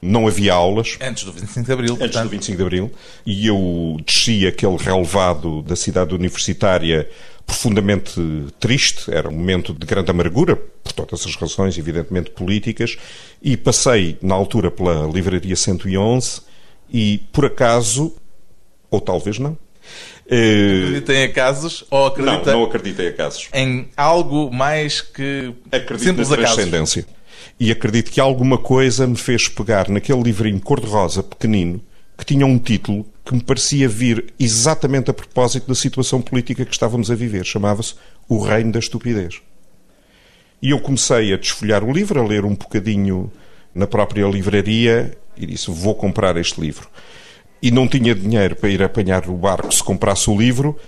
não 0.00 0.26
havia 0.26 0.52
aulas. 0.52 0.96
Antes 1.00 1.24
do 1.24 1.32
25 1.32 1.66
de 1.66 1.72
Abril. 1.72 1.92
Antes 1.94 2.06
portanto. 2.06 2.24
do 2.24 2.30
25 2.30 2.56
de 2.56 2.62
Abril. 2.62 2.92
E 3.24 3.46
eu 3.46 3.96
desci 4.04 4.46
aquele 4.46 4.76
relevado 4.76 5.62
da 5.62 5.76
cidade 5.76 6.14
universitária 6.14 7.08
profundamente 7.46 8.20
triste, 8.58 9.08
era 9.08 9.28
um 9.28 9.32
momento 9.32 9.72
de 9.72 9.86
grande 9.86 10.10
amargura, 10.10 10.56
por 10.56 10.92
todas 10.92 11.24
as 11.24 11.36
razões, 11.36 11.78
evidentemente, 11.78 12.30
políticas, 12.30 12.98
e 13.40 13.56
passei, 13.56 14.18
na 14.20 14.34
altura, 14.34 14.68
pela 14.68 15.06
Livraria 15.06 15.54
111 15.54 16.40
e, 16.92 17.18
por 17.32 17.44
acaso, 17.44 18.16
ou 18.90 19.00
talvez 19.00 19.38
não, 19.38 19.56
Acreditem 20.26 21.22
a 21.22 21.32
casos 21.32 21.84
ou 21.88 22.06
acreditem 22.06 22.46
Não, 22.46 22.52
não 22.60 22.64
acreditei 22.64 23.08
a 23.08 23.12
casos. 23.12 23.48
Em 23.54 23.88
algo 23.96 24.52
mais 24.52 25.00
que 25.00 25.54
Acredito 25.70 26.04
simples 26.04 26.30
na 26.30 26.36
transcendência 26.36 27.06
e 27.58 27.70
acredito 27.70 28.10
que 28.10 28.20
alguma 28.20 28.58
coisa 28.58 29.06
me 29.06 29.16
fez 29.16 29.48
pegar 29.48 29.88
naquele 29.88 30.22
livrinho 30.22 30.60
cor-de-rosa 30.60 31.22
pequenino 31.22 31.80
que 32.16 32.24
tinha 32.24 32.46
um 32.46 32.58
título 32.58 33.06
que 33.24 33.34
me 33.34 33.42
parecia 33.42 33.88
vir 33.88 34.32
exatamente 34.38 35.10
a 35.10 35.14
propósito 35.14 35.68
da 35.68 35.74
situação 35.74 36.22
política 36.22 36.64
que 36.64 36.72
estávamos 36.72 37.10
a 37.10 37.14
viver. 37.14 37.44
Chamava-se 37.44 37.94
O 38.28 38.38
Reino 38.38 38.72
da 38.72 38.78
Estupidez. 38.78 39.40
E 40.62 40.70
eu 40.70 40.80
comecei 40.80 41.34
a 41.34 41.36
desfolhar 41.36 41.84
o 41.84 41.92
livro, 41.92 42.20
a 42.20 42.26
ler 42.26 42.44
um 42.44 42.54
bocadinho 42.54 43.30
na 43.74 43.86
própria 43.86 44.26
livraria 44.26 45.16
e 45.36 45.44
disse: 45.44 45.70
Vou 45.70 45.94
comprar 45.94 46.36
este 46.36 46.60
livro. 46.60 46.88
E 47.60 47.70
não 47.70 47.86
tinha 47.86 48.14
dinheiro 48.14 48.56
para 48.56 48.70
ir 48.70 48.82
apanhar 48.82 49.28
o 49.28 49.34
barco 49.34 49.74
se 49.74 49.82
comprasse 49.82 50.30
o 50.30 50.38
livro. 50.38 50.78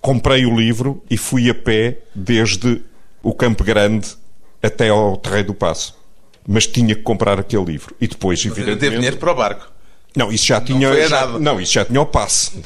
Comprei 0.00 0.46
o 0.46 0.58
livro 0.58 1.02
e 1.10 1.16
fui 1.16 1.50
a 1.50 1.54
pé 1.54 1.98
desde 2.14 2.82
o 3.22 3.34
Campo 3.34 3.62
Grande 3.62 4.16
até 4.62 4.88
ao 4.88 5.16
Terreiro 5.16 5.48
do 5.48 5.54
Passo. 5.54 5.94
Mas 6.46 6.66
tinha 6.66 6.94
que 6.94 7.02
comprar 7.02 7.38
aquele 7.38 7.64
livro. 7.64 7.94
E 8.00 8.08
depois, 8.08 8.40
evidentemente... 8.44 8.80
Teve 8.80 8.96
dinheiro 8.96 9.16
para 9.18 9.32
o 9.32 9.34
barco. 9.34 9.70
Não, 10.16 10.32
isso 10.32 10.46
já 10.46 10.60
tinha. 10.60 10.88
foi 10.88 11.04
a 11.04 11.08
já- 11.08 11.26
nada. 11.26 11.38
não, 11.38 11.60
isso 11.60 11.72
já 11.72 11.84
tinha 11.84 12.00
o 12.00 12.06
passe. 12.06 12.62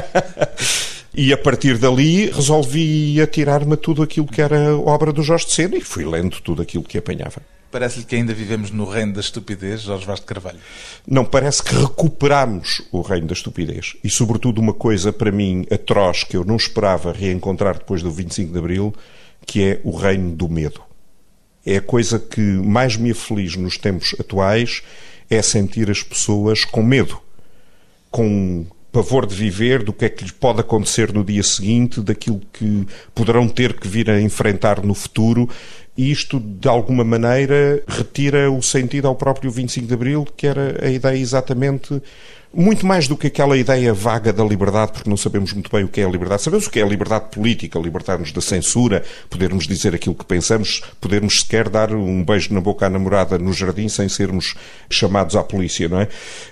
e 1.14 1.32
a 1.32 1.36
partir 1.36 1.76
dali 1.76 2.30
resolvi 2.30 3.20
atirar-me 3.20 3.74
a 3.74 3.76
tudo 3.76 4.02
aquilo 4.02 4.26
que 4.26 4.40
era 4.40 4.76
obra 4.76 5.12
do 5.12 5.22
Jorge 5.22 5.46
de 5.46 5.52
Sena 5.52 5.76
e 5.76 5.80
fui 5.80 6.04
lendo 6.04 6.40
tudo 6.40 6.62
aquilo 6.62 6.84
que 6.84 6.96
apanhava. 6.96 7.42
Parece-lhe 7.70 8.04
que 8.04 8.16
ainda 8.16 8.34
vivemos 8.34 8.70
no 8.72 8.84
reino 8.84 9.12
da 9.12 9.20
estupidez, 9.20 9.82
Jorge 9.82 10.04
Vaz 10.04 10.18
de 10.18 10.26
Carvalho. 10.26 10.58
Não 11.06 11.24
parece 11.24 11.62
que 11.62 11.74
recuperamos 11.74 12.82
o 12.90 13.00
reino 13.00 13.28
da 13.28 13.32
estupidez. 13.32 13.96
E, 14.02 14.10
sobretudo, 14.10 14.60
uma 14.60 14.74
coisa 14.74 15.12
para 15.12 15.30
mim 15.30 15.64
atroz 15.70 16.24
que 16.24 16.36
eu 16.36 16.44
não 16.44 16.56
esperava 16.56 17.12
reencontrar 17.12 17.78
depois 17.78 18.02
do 18.02 18.10
25 18.10 18.52
de 18.52 18.58
Abril, 18.58 18.92
que 19.46 19.64
é 19.64 19.80
o 19.84 19.96
reino 19.96 20.34
do 20.34 20.48
medo. 20.48 20.82
É 21.64 21.76
a 21.76 21.82
coisa 21.82 22.18
que 22.18 22.40
mais 22.40 22.96
me 22.96 23.10
aflige 23.10 23.58
nos 23.58 23.76
tempos 23.76 24.14
atuais, 24.18 24.82
é 25.28 25.40
sentir 25.42 25.90
as 25.90 26.02
pessoas 26.02 26.64
com 26.64 26.82
medo, 26.82 27.20
com 28.10 28.66
pavor 28.92 29.26
de 29.26 29.34
viver, 29.34 29.82
do 29.82 29.92
que 29.92 30.04
é 30.04 30.08
que 30.08 30.24
lhes 30.24 30.32
pode 30.32 30.60
acontecer 30.60 31.12
no 31.12 31.24
dia 31.24 31.42
seguinte, 31.42 32.00
daquilo 32.00 32.40
que 32.52 32.86
poderão 33.14 33.48
ter 33.48 33.74
que 33.74 33.86
vir 33.86 34.10
a 34.10 34.20
enfrentar 34.20 34.84
no 34.84 34.94
futuro. 34.94 35.48
E 35.96 36.10
isto, 36.10 36.40
de 36.40 36.68
alguma 36.68 37.04
maneira, 37.04 37.82
retira 37.86 38.50
o 38.50 38.62
sentido 38.62 39.06
ao 39.06 39.14
próprio 39.14 39.50
25 39.50 39.86
de 39.86 39.94
Abril, 39.94 40.26
que 40.36 40.46
era 40.46 40.84
a 40.84 40.90
ideia 40.90 41.16
exatamente. 41.16 42.02
Muito 42.52 42.84
mais 42.84 43.06
do 43.06 43.16
que 43.16 43.28
aquela 43.28 43.56
ideia 43.56 43.94
vaga 43.94 44.32
da 44.32 44.42
liberdade, 44.42 44.90
porque 44.90 45.08
não 45.08 45.16
sabemos 45.16 45.52
muito 45.52 45.70
bem 45.70 45.84
o 45.84 45.88
que 45.88 46.00
é 46.00 46.04
a 46.04 46.08
liberdade. 46.08 46.42
Sabemos 46.42 46.66
o 46.66 46.70
que 46.70 46.80
é 46.80 46.82
a 46.82 46.86
liberdade 46.86 47.26
política, 47.30 47.78
libertar-nos 47.78 48.32
da 48.32 48.40
censura, 48.40 49.04
podermos 49.28 49.68
dizer 49.68 49.94
aquilo 49.94 50.16
que 50.16 50.24
pensamos, 50.24 50.82
podermos 51.00 51.42
sequer 51.42 51.68
dar 51.68 51.94
um 51.94 52.24
beijo 52.24 52.52
na 52.52 52.60
boca 52.60 52.86
à 52.86 52.90
namorada 52.90 53.38
no 53.38 53.52
jardim 53.52 53.88
sem 53.88 54.08
sermos 54.08 54.56
chamados 54.90 55.36
à 55.36 55.44
polícia, 55.44 55.88
não 55.88 56.00
é? 56.00 56.08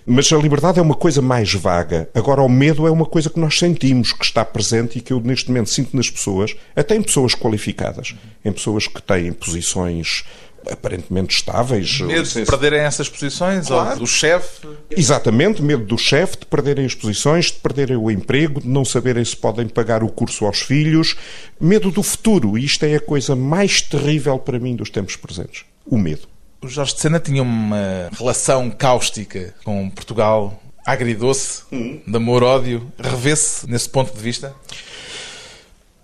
Mas 0.06 0.32
a 0.32 0.36
liberdade 0.36 0.78
é 0.78 0.82
uma 0.82 0.94
coisa 0.94 1.20
mais 1.20 1.52
vaga. 1.52 2.08
Agora, 2.14 2.42
o 2.42 2.48
medo 2.48 2.86
é 2.86 2.92
uma 2.92 3.06
coisa 3.06 3.28
que 3.28 3.40
nós 3.40 3.58
sentimos, 3.58 4.12
que 4.12 4.24
está 4.24 4.44
presente 4.44 4.98
e 4.98 5.00
que 5.00 5.12
eu 5.12 5.18
neste 5.18 5.48
momento 5.48 5.68
sinto 5.68 5.96
nas 5.96 6.08
pessoas, 6.08 6.54
até 6.76 6.94
em 6.94 7.02
pessoas 7.02 7.34
qualificadas, 7.34 8.14
em 8.44 8.52
pessoas 8.52 8.86
que 8.86 9.02
têm 9.02 9.32
posições 9.32 10.22
aparentemente 10.70 11.34
estáveis. 11.36 12.00
Medo 12.00 12.28
de 12.28 12.44
perderem 12.44 12.80
essas 12.80 13.08
posições, 13.08 13.70
ou 13.70 13.80
Claro. 13.80 13.98
do 14.00 14.06
chefe. 14.06 14.66
Exatamente, 14.90 15.62
medo 15.62 15.84
do 15.84 15.96
chefe, 15.98 16.38
de 16.38 16.46
perderem 16.46 16.84
as 16.86 16.94
posições, 16.94 17.46
de 17.46 17.54
perderem 17.54 17.96
o 17.96 18.10
emprego, 18.10 18.60
de 18.60 18.68
não 18.68 18.84
saberem 18.84 19.24
se 19.24 19.36
podem 19.36 19.68
pagar 19.68 20.02
o 20.02 20.08
curso 20.08 20.44
aos 20.44 20.60
filhos, 20.60 21.16
medo 21.60 21.90
do 21.90 22.02
futuro. 22.02 22.56
E 22.58 22.64
isto 22.64 22.84
é 22.84 22.96
a 22.96 23.00
coisa 23.00 23.34
mais 23.34 23.80
terrível 23.82 24.38
para 24.38 24.58
mim 24.58 24.76
dos 24.76 24.90
tempos 24.90 25.16
presentes. 25.16 25.64
O 25.86 25.96
medo. 25.98 26.28
O 26.60 26.68
Jorge 26.68 26.94
de 26.94 27.00
Sena 27.00 27.20
tinha 27.20 27.42
uma 27.42 28.08
relação 28.18 28.68
cáustica 28.70 29.54
com 29.64 29.88
Portugal, 29.90 30.60
agridoce, 30.84 31.62
de 31.70 32.16
amor-ódio. 32.16 32.92
Revê-se 32.98 33.68
nesse 33.70 33.88
ponto 33.88 34.12
de 34.14 34.20
vista? 34.20 34.54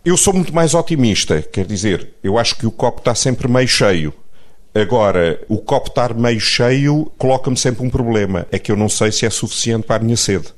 Eu 0.05 0.17
sou 0.17 0.35
muito 0.35 0.55
mais 0.55 0.75
otimista, 0.75 1.41
quer 1.41 1.65
dizer, 1.65 2.11
eu 2.23 2.39
acho 2.39 2.57
que 2.57 2.67
o 2.67 2.71
copo 2.71 2.99
está 2.99 3.15
sempre 3.15 3.49
meio 3.49 3.67
cheio. 3.67 4.13
Agora, 4.75 5.41
o 5.49 5.59
copo 5.59 5.89
estar 5.89 6.13
meio 6.15 6.41
cheio 6.41 7.13
coloca-me 7.17 7.57
sempre 7.57 7.87
um 7.87 7.91
problema. 7.91 8.45
É 8.51 8.59
que 8.59 8.73
eu 8.73 8.77
não 8.77 8.89
sei 8.89 9.13
se 9.13 9.25
é 9.25 9.31
suficiente 9.31 9.87
para 9.87 9.97
a 9.97 10.05
minha 10.05 10.17
sede. 10.17 10.49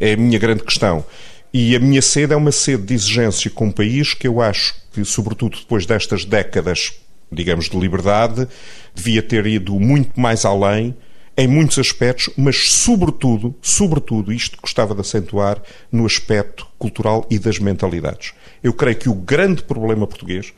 É 0.00 0.14
a 0.14 0.16
minha 0.16 0.38
grande 0.38 0.62
questão. 0.62 1.04
E 1.52 1.76
a 1.76 1.78
minha 1.78 2.00
sede 2.00 2.32
é 2.32 2.36
uma 2.36 2.50
sede 2.50 2.84
de 2.84 2.94
exigência 2.94 3.50
com 3.50 3.66
um 3.66 3.70
país 3.70 4.14
que 4.14 4.26
eu 4.26 4.40
acho 4.40 4.74
que, 4.90 5.04
sobretudo 5.04 5.58
depois 5.58 5.84
destas 5.84 6.24
décadas, 6.24 6.94
digamos, 7.30 7.68
de 7.68 7.78
liberdade, 7.78 8.48
devia 8.94 9.22
ter 9.22 9.46
ido 9.46 9.78
muito 9.78 10.18
mais 10.18 10.46
além 10.46 10.96
em 11.36 11.46
muitos 11.46 11.78
aspectos, 11.78 12.30
mas 12.36 12.70
sobretudo, 12.70 13.54
sobretudo, 13.60 14.32
isto 14.32 14.58
gostava 14.60 14.94
de 14.94 15.02
acentuar 15.02 15.62
no 15.92 16.06
aspecto 16.06 16.66
cultural 16.78 17.26
e 17.30 17.38
das 17.38 17.58
mentalidades. 17.58 18.32
Eu 18.62 18.72
creio 18.72 18.96
que 18.96 19.08
o 19.08 19.14
grande 19.14 19.62
problema 19.62 20.06
português 20.06 20.52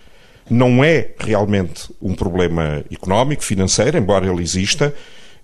não 0.51 0.83
é 0.85 1.11
realmente 1.19 1.85
um 2.03 2.15
problema 2.15 2.85
económico, 2.91 3.45
financeiro, 3.45 3.97
embora 3.97 4.27
ele 4.31 4.43
exista, 4.43 4.95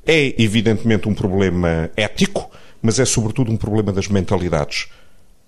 é 0.06 0.34
evidentemente 0.42 1.08
um 1.08 1.14
problema 1.14 1.90
ético, 1.96 2.50
mas 2.82 2.98
é 2.98 3.04
sobretudo 3.04 3.50
um 3.52 3.56
problema 3.56 3.92
das 3.92 4.08
mentalidades. 4.08 4.86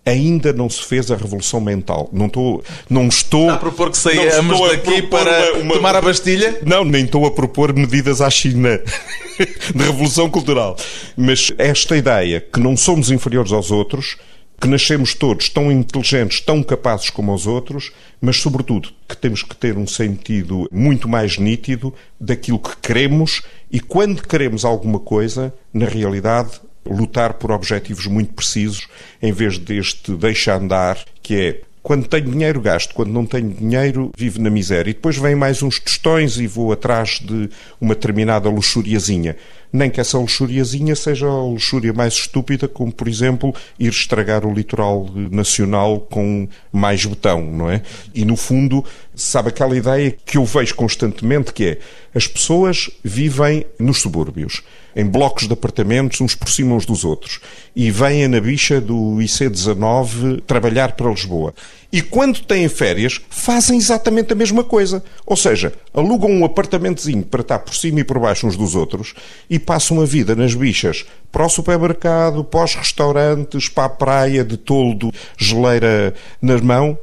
Ainda 0.06 0.52
não 0.54 0.70
se 0.70 0.82
fez 0.84 1.10
a 1.10 1.16
revolução 1.16 1.60
mental. 1.60 2.08
Não 2.12 2.26
estou, 2.26 2.64
não 2.88 3.08
estou 3.08 3.42
Está 3.42 3.54
a 3.54 3.58
propor 3.58 3.90
que 3.90 3.98
a 3.98 4.68
daqui 4.68 5.02
para 5.02 5.52
uma- 5.52 5.60
uma- 5.62 5.74
tomar 5.74 5.96
a 5.96 6.00
Bastilha? 6.00 6.60
não, 6.64 6.82
nem 6.84 7.04
estou 7.04 7.26
a 7.26 7.30
propor 7.30 7.74
medidas 7.74 8.22
à 8.22 8.30
China 8.30 8.80
de 9.74 9.82
revolução 9.84 10.30
cultural. 10.30 10.76
Mas 11.16 11.52
esta 11.58 11.94
ideia 11.96 12.40
que 12.40 12.58
não 12.58 12.74
somos 12.76 13.10
inferiores 13.10 13.52
aos 13.52 13.70
outros, 13.70 14.16
que 14.60 14.66
nascemos 14.66 15.14
todos 15.14 15.48
tão 15.48 15.70
inteligentes, 15.70 16.40
tão 16.40 16.62
capazes 16.62 17.10
como 17.10 17.32
os 17.32 17.46
outros, 17.46 17.92
mas 18.20 18.38
sobretudo 18.38 18.90
que 19.08 19.16
temos 19.16 19.42
que 19.42 19.56
ter 19.56 19.76
um 19.78 19.86
sentido 19.86 20.68
muito 20.72 21.08
mais 21.08 21.38
nítido 21.38 21.94
daquilo 22.20 22.58
que 22.58 22.76
queremos 22.78 23.42
e 23.70 23.78
quando 23.80 24.26
queremos 24.26 24.64
alguma 24.64 24.98
coisa, 24.98 25.54
na 25.72 25.86
realidade, 25.86 26.60
lutar 26.84 27.34
por 27.34 27.52
objetivos 27.52 28.06
muito 28.06 28.32
precisos, 28.32 28.88
em 29.22 29.32
vez 29.32 29.58
deste 29.58 30.12
deixa 30.12 30.56
andar, 30.56 31.04
que 31.22 31.34
é 31.34 31.60
quando 31.88 32.06
tenho 32.06 32.30
dinheiro, 32.30 32.60
gasto. 32.60 32.94
Quando 32.94 33.10
não 33.12 33.24
tenho 33.24 33.48
dinheiro, 33.48 34.12
vivo 34.14 34.38
na 34.42 34.50
miséria. 34.50 34.90
E 34.90 34.92
depois 34.92 35.16
vem 35.16 35.34
mais 35.34 35.62
uns 35.62 35.80
tostões 35.80 36.36
e 36.36 36.46
vou 36.46 36.70
atrás 36.70 37.18
de 37.18 37.48
uma 37.80 37.94
determinada 37.94 38.50
luxuriazinha. 38.50 39.36
Nem 39.72 39.90
que 39.90 40.00
essa 40.00 40.18
luxuriazinha 40.18 40.96
seja 40.96 41.26
a 41.26 41.42
luxúria 41.42 41.92
mais 41.92 42.14
estúpida, 42.14 42.66
como, 42.66 42.92
por 42.92 43.08
exemplo, 43.08 43.54
ir 43.78 43.90
estragar 43.90 44.46
o 44.46 44.52
litoral 44.52 45.06
nacional 45.30 46.00
com 46.00 46.48
mais 46.72 47.04
betão, 47.04 47.42
não 47.42 47.70
é? 47.70 47.82
E, 48.14 48.24
no 48.24 48.36
fundo, 48.36 48.84
sabe 49.14 49.48
aquela 49.48 49.76
ideia 49.76 50.14
que 50.24 50.38
eu 50.38 50.44
vejo 50.44 50.74
constantemente, 50.74 51.52
que 51.52 51.64
é 51.64 51.78
as 52.14 52.26
pessoas 52.26 52.90
vivem 53.04 53.66
nos 53.78 54.00
subúrbios, 54.00 54.62
em 54.96 55.04
blocos 55.04 55.46
de 55.46 55.52
apartamentos, 55.52 56.20
uns 56.20 56.34
por 56.34 56.48
cima 56.48 56.74
uns 56.74 56.86
dos 56.86 57.04
outros, 57.04 57.40
e 57.76 57.90
vêm 57.90 58.26
na 58.26 58.40
bicha 58.40 58.80
do 58.80 59.16
IC19 59.18 60.40
trabalhar 60.46 60.92
para 60.92 61.10
Lisboa. 61.10 61.54
E 61.90 62.02
quando 62.02 62.40
têm 62.40 62.68
férias, 62.68 63.18
fazem 63.30 63.78
exatamente 63.78 64.32
a 64.32 64.36
mesma 64.36 64.62
coisa. 64.62 65.02
Ou 65.24 65.36
seja, 65.36 65.72
alugam 65.94 66.30
um 66.30 66.44
apartamentozinho 66.44 67.22
para 67.22 67.40
estar 67.40 67.58
por 67.60 67.74
cima 67.74 68.00
e 68.00 68.04
por 68.04 68.18
baixo 68.18 68.46
uns 68.46 68.58
dos 68.58 68.74
outros 68.74 69.14
e 69.48 69.58
passam 69.58 70.00
a 70.00 70.04
vida 70.04 70.36
nas 70.36 70.54
bichas 70.54 71.06
para 71.32 71.46
o 71.46 71.48
supermercado, 71.48 72.44
para 72.44 72.64
os 72.64 72.74
restaurantes, 72.74 73.70
para 73.70 73.84
a 73.84 73.88
praia 73.88 74.44
de 74.44 74.58
toldo, 74.58 75.10
geleira 75.38 76.12
na 76.42 76.58
mão. 76.58 76.98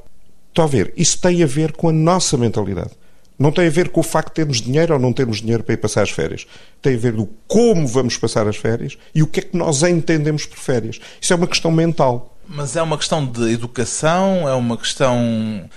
Estão 0.50 0.66
a 0.66 0.68
ver? 0.68 0.94
Isso 0.96 1.20
tem 1.20 1.42
a 1.42 1.48
ver 1.48 1.72
com 1.72 1.90
a 1.90 1.94
nossa 1.94 2.38
mentalidade. 2.38 2.92
Não 3.38 3.52
tem 3.52 3.68
a 3.68 3.72
ver 3.72 3.90
com 3.90 4.00
o 4.00 4.04
facto 4.04 4.30
de 4.30 4.36
termos 4.36 4.62
dinheiro 4.62 4.94
ou 4.94 5.00
não 5.00 5.12
termos 5.12 5.42
dinheiro 5.42 5.64
para 5.64 5.74
ir 5.74 5.78
passar 5.78 6.04
as 6.04 6.12
férias. 6.12 6.46
Tem 6.82 6.94
a 6.94 6.98
ver 6.98 7.14
do 7.14 7.28
como 7.48 7.88
vamos 7.88 8.18
passar 8.18 8.48
as 8.48 8.56
férias 8.56 8.98
e 9.14 9.24
o 9.24 9.28
que 9.28 9.40
é 9.40 9.44
que 9.44 9.58
nós 9.58 9.82
entendemos 9.82 10.46
por 10.46 10.58
férias. 10.58 11.00
Isso 11.20 11.34
é 11.34 11.36
uma 11.36 11.48
questão 11.48 11.72
mental. 11.72 12.35
Mas 12.48 12.76
é 12.76 12.82
uma 12.82 12.98
questão 12.98 13.26
de 13.26 13.52
educação, 13.52 14.48
é 14.48 14.54
uma 14.54 14.78
questão 14.78 15.70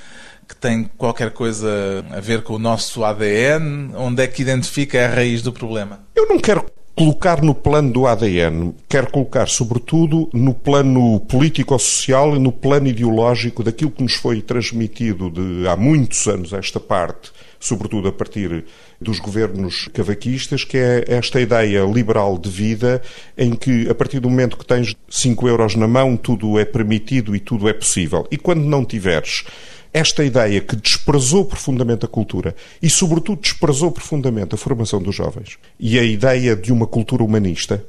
que 0.49 0.57
tem 0.57 0.85
qualquer 0.97 1.31
coisa 1.31 2.05
a 2.11 2.21
ver 2.21 2.43
com 2.43 2.55
o 2.55 2.59
nosso 2.59 3.05
ADN? 3.05 3.93
Onde 3.95 4.23
é 4.23 4.27
que 4.27 4.43
identifica 4.43 5.05
a 5.05 5.09
raiz 5.09 5.43
do 5.43 5.53
problema? 5.53 6.01
Eu 6.15 6.27
não 6.27 6.39
quero 6.39 6.65
colocar 6.99 7.43
no 7.43 7.55
plano 7.55 7.93
do 7.93 8.07
ADN, 8.09 8.75
quero 8.89 9.09
colocar, 9.09 9.47
sobretudo, 9.47 10.29
no 10.33 10.53
plano 10.53 11.21
político-social 11.21 12.35
e 12.35 12.41
no 12.41 12.51
plano 12.51 12.89
ideológico 12.89 13.63
daquilo 13.63 13.93
que 13.93 14.03
nos 14.03 14.15
foi 14.15 14.43
transmitido 14.43 15.31
de 15.31 15.69
há 15.69 15.77
muitos 15.77 16.27
anos 16.27 16.53
esta 16.53 16.81
parte, 16.81 17.31
sobretudo 17.61 18.09
a 18.09 18.13
partir 18.13 18.65
dos 19.01 19.19
governos 19.19 19.89
cavaquistas, 19.93 20.65
que 20.65 20.77
é 20.77 21.05
esta 21.09 21.41
ideia 21.41 21.85
liberal 21.85 22.39
de 22.39 22.49
vida 22.49 23.03
em 23.37 23.55
que, 23.55 23.89
a 23.89 23.95
partir 23.95 24.21
do 24.21 24.31
momento 24.31 24.57
que 24.57 24.67
tens 24.67 24.95
5 25.09 25.49
euros 25.49 25.75
na 25.75 25.89
mão, 25.89 26.17
tudo 26.17 26.59
é 26.59 26.65
permitido 26.65 27.35
e 27.35 27.41
tudo 27.41 27.69
é 27.69 27.73
possível. 27.73 28.27
E 28.31 28.37
quando 28.37 28.63
não 28.65 28.85
tiveres 28.85 29.45
esta 29.93 30.25
ideia 30.25 30.61
que 30.61 30.77
desprezou 30.77 31.45
profundamente 31.45 32.05
a 32.05 32.09
cultura 32.09 32.55
e, 32.81 32.91
sobretudo, 32.91 33.41
desprezou 33.41 33.91
profundamente 33.91 34.55
a 34.55 34.59
formação 34.59 35.01
dos 35.01 35.15
jovens 35.15 35.59
e 35.81 35.99
a 35.99 36.03
ideia 36.03 36.55
de 36.55 36.73
uma 36.73 36.87
cultura 36.87 37.25
humanista. 37.25 37.85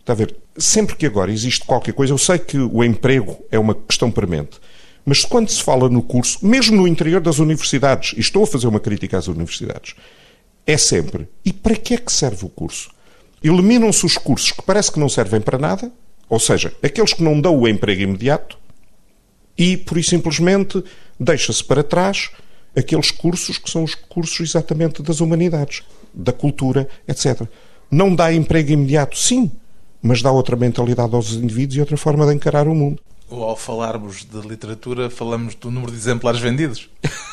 Está 0.00 0.14
a 0.14 0.16
ver? 0.16 0.34
Sempre 0.56 0.96
que 0.96 1.06
agora 1.06 1.30
existe 1.30 1.64
qualquer 1.64 1.92
coisa, 1.92 2.12
eu 2.12 2.18
sei 2.18 2.38
que 2.38 2.58
o 2.58 2.82
emprego 2.82 3.38
é 3.50 3.58
uma 3.58 3.74
questão 3.74 4.10
premente, 4.10 4.58
mas 5.04 5.24
quando 5.24 5.48
se 5.50 5.62
fala 5.62 5.88
no 5.88 6.02
curso, 6.02 6.38
mesmo 6.46 6.76
no 6.76 6.86
interior 6.86 7.20
das 7.20 7.38
universidades, 7.38 8.14
e 8.16 8.20
estou 8.20 8.44
a 8.44 8.46
fazer 8.46 8.68
uma 8.68 8.80
crítica 8.80 9.18
às 9.18 9.26
universidades, 9.26 9.94
é 10.66 10.76
sempre: 10.76 11.28
e 11.44 11.52
para 11.52 11.76
que 11.76 11.94
é 11.94 11.98
que 11.98 12.12
serve 12.12 12.46
o 12.46 12.48
curso? 12.48 12.90
Eliminam-se 13.42 14.06
os 14.06 14.16
cursos 14.16 14.52
que 14.52 14.62
parece 14.62 14.92
que 14.92 15.00
não 15.00 15.08
servem 15.08 15.40
para 15.40 15.58
nada, 15.58 15.90
ou 16.28 16.38
seja, 16.38 16.72
aqueles 16.82 17.12
que 17.12 17.22
não 17.22 17.40
dão 17.40 17.58
o 17.58 17.66
emprego 17.66 18.02
imediato, 18.02 18.56
e, 19.58 19.76
por 19.76 19.98
isso 19.98 20.10
simplesmente, 20.10 20.82
deixa-se 21.18 21.62
para 21.62 21.82
trás 21.82 22.30
aqueles 22.74 23.10
cursos 23.10 23.58
que 23.58 23.70
são 23.70 23.84
os 23.84 23.94
cursos 23.94 24.40
exatamente 24.48 25.02
das 25.02 25.20
humanidades, 25.20 25.82
da 26.14 26.32
cultura, 26.32 26.88
etc. 27.06 27.42
Não 27.90 28.14
dá 28.14 28.32
emprego 28.32 28.72
imediato, 28.72 29.18
sim, 29.18 29.50
mas 30.00 30.22
dá 30.22 30.32
outra 30.32 30.56
mentalidade 30.56 31.14
aos 31.14 31.32
indivíduos 31.32 31.76
e 31.76 31.80
outra 31.80 31.96
forma 31.96 32.26
de 32.26 32.34
encarar 32.34 32.66
o 32.66 32.74
mundo. 32.74 33.02
Ou 33.32 33.44
ao 33.44 33.56
falarmos 33.56 34.26
de 34.26 34.46
literatura, 34.46 35.08
falamos 35.08 35.54
do 35.54 35.70
número 35.70 35.90
de 35.90 35.96
exemplares 35.96 36.38
vendidos? 36.38 36.90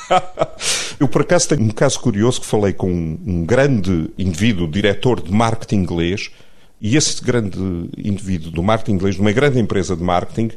Eu, 0.98 1.10
por 1.10 1.24
acaso, 1.24 1.50
tenho 1.50 1.62
um 1.62 1.72
caso 1.72 2.00
curioso 2.00 2.40
que 2.40 2.48
falei 2.48 2.72
com 2.72 2.90
um 2.90 3.46
grande 3.46 4.10
indivíduo, 4.18 4.66
diretor 4.66 5.22
de 5.22 5.30
marketing 5.30 5.76
inglês, 5.76 6.32
e 6.80 6.96
esse 6.96 7.22
grande 7.22 7.60
indivíduo 7.98 8.50
do 8.50 8.64
marketing 8.64 8.94
inglês, 8.94 9.16
de 9.16 9.22
uma 9.22 9.34
grande 9.34 9.60
empresa 9.60 9.94
de 9.94 10.02
marketing, 10.02 10.52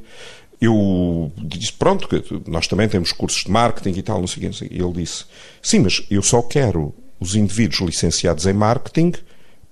eu 0.61 1.33
disse, 1.39 1.73
pronto, 1.73 2.09
nós 2.47 2.69
também 2.69 2.89
temos 2.89 3.11
cursos 3.11 3.43
de 3.43 3.51
marketing 3.51 3.99
e 3.99 4.03
tal, 4.03 4.21
não 4.21 4.29
sei 4.29 4.49
o 4.49 4.65
ele 4.71 4.93
disse, 4.93 5.25
sim, 5.61 5.81
mas 5.81 6.07
eu 6.09 6.23
só 6.23 6.41
quero 6.41 6.95
os 7.19 7.35
indivíduos 7.35 7.81
licenciados 7.81 8.47
em 8.47 8.53
marketing 8.53 9.13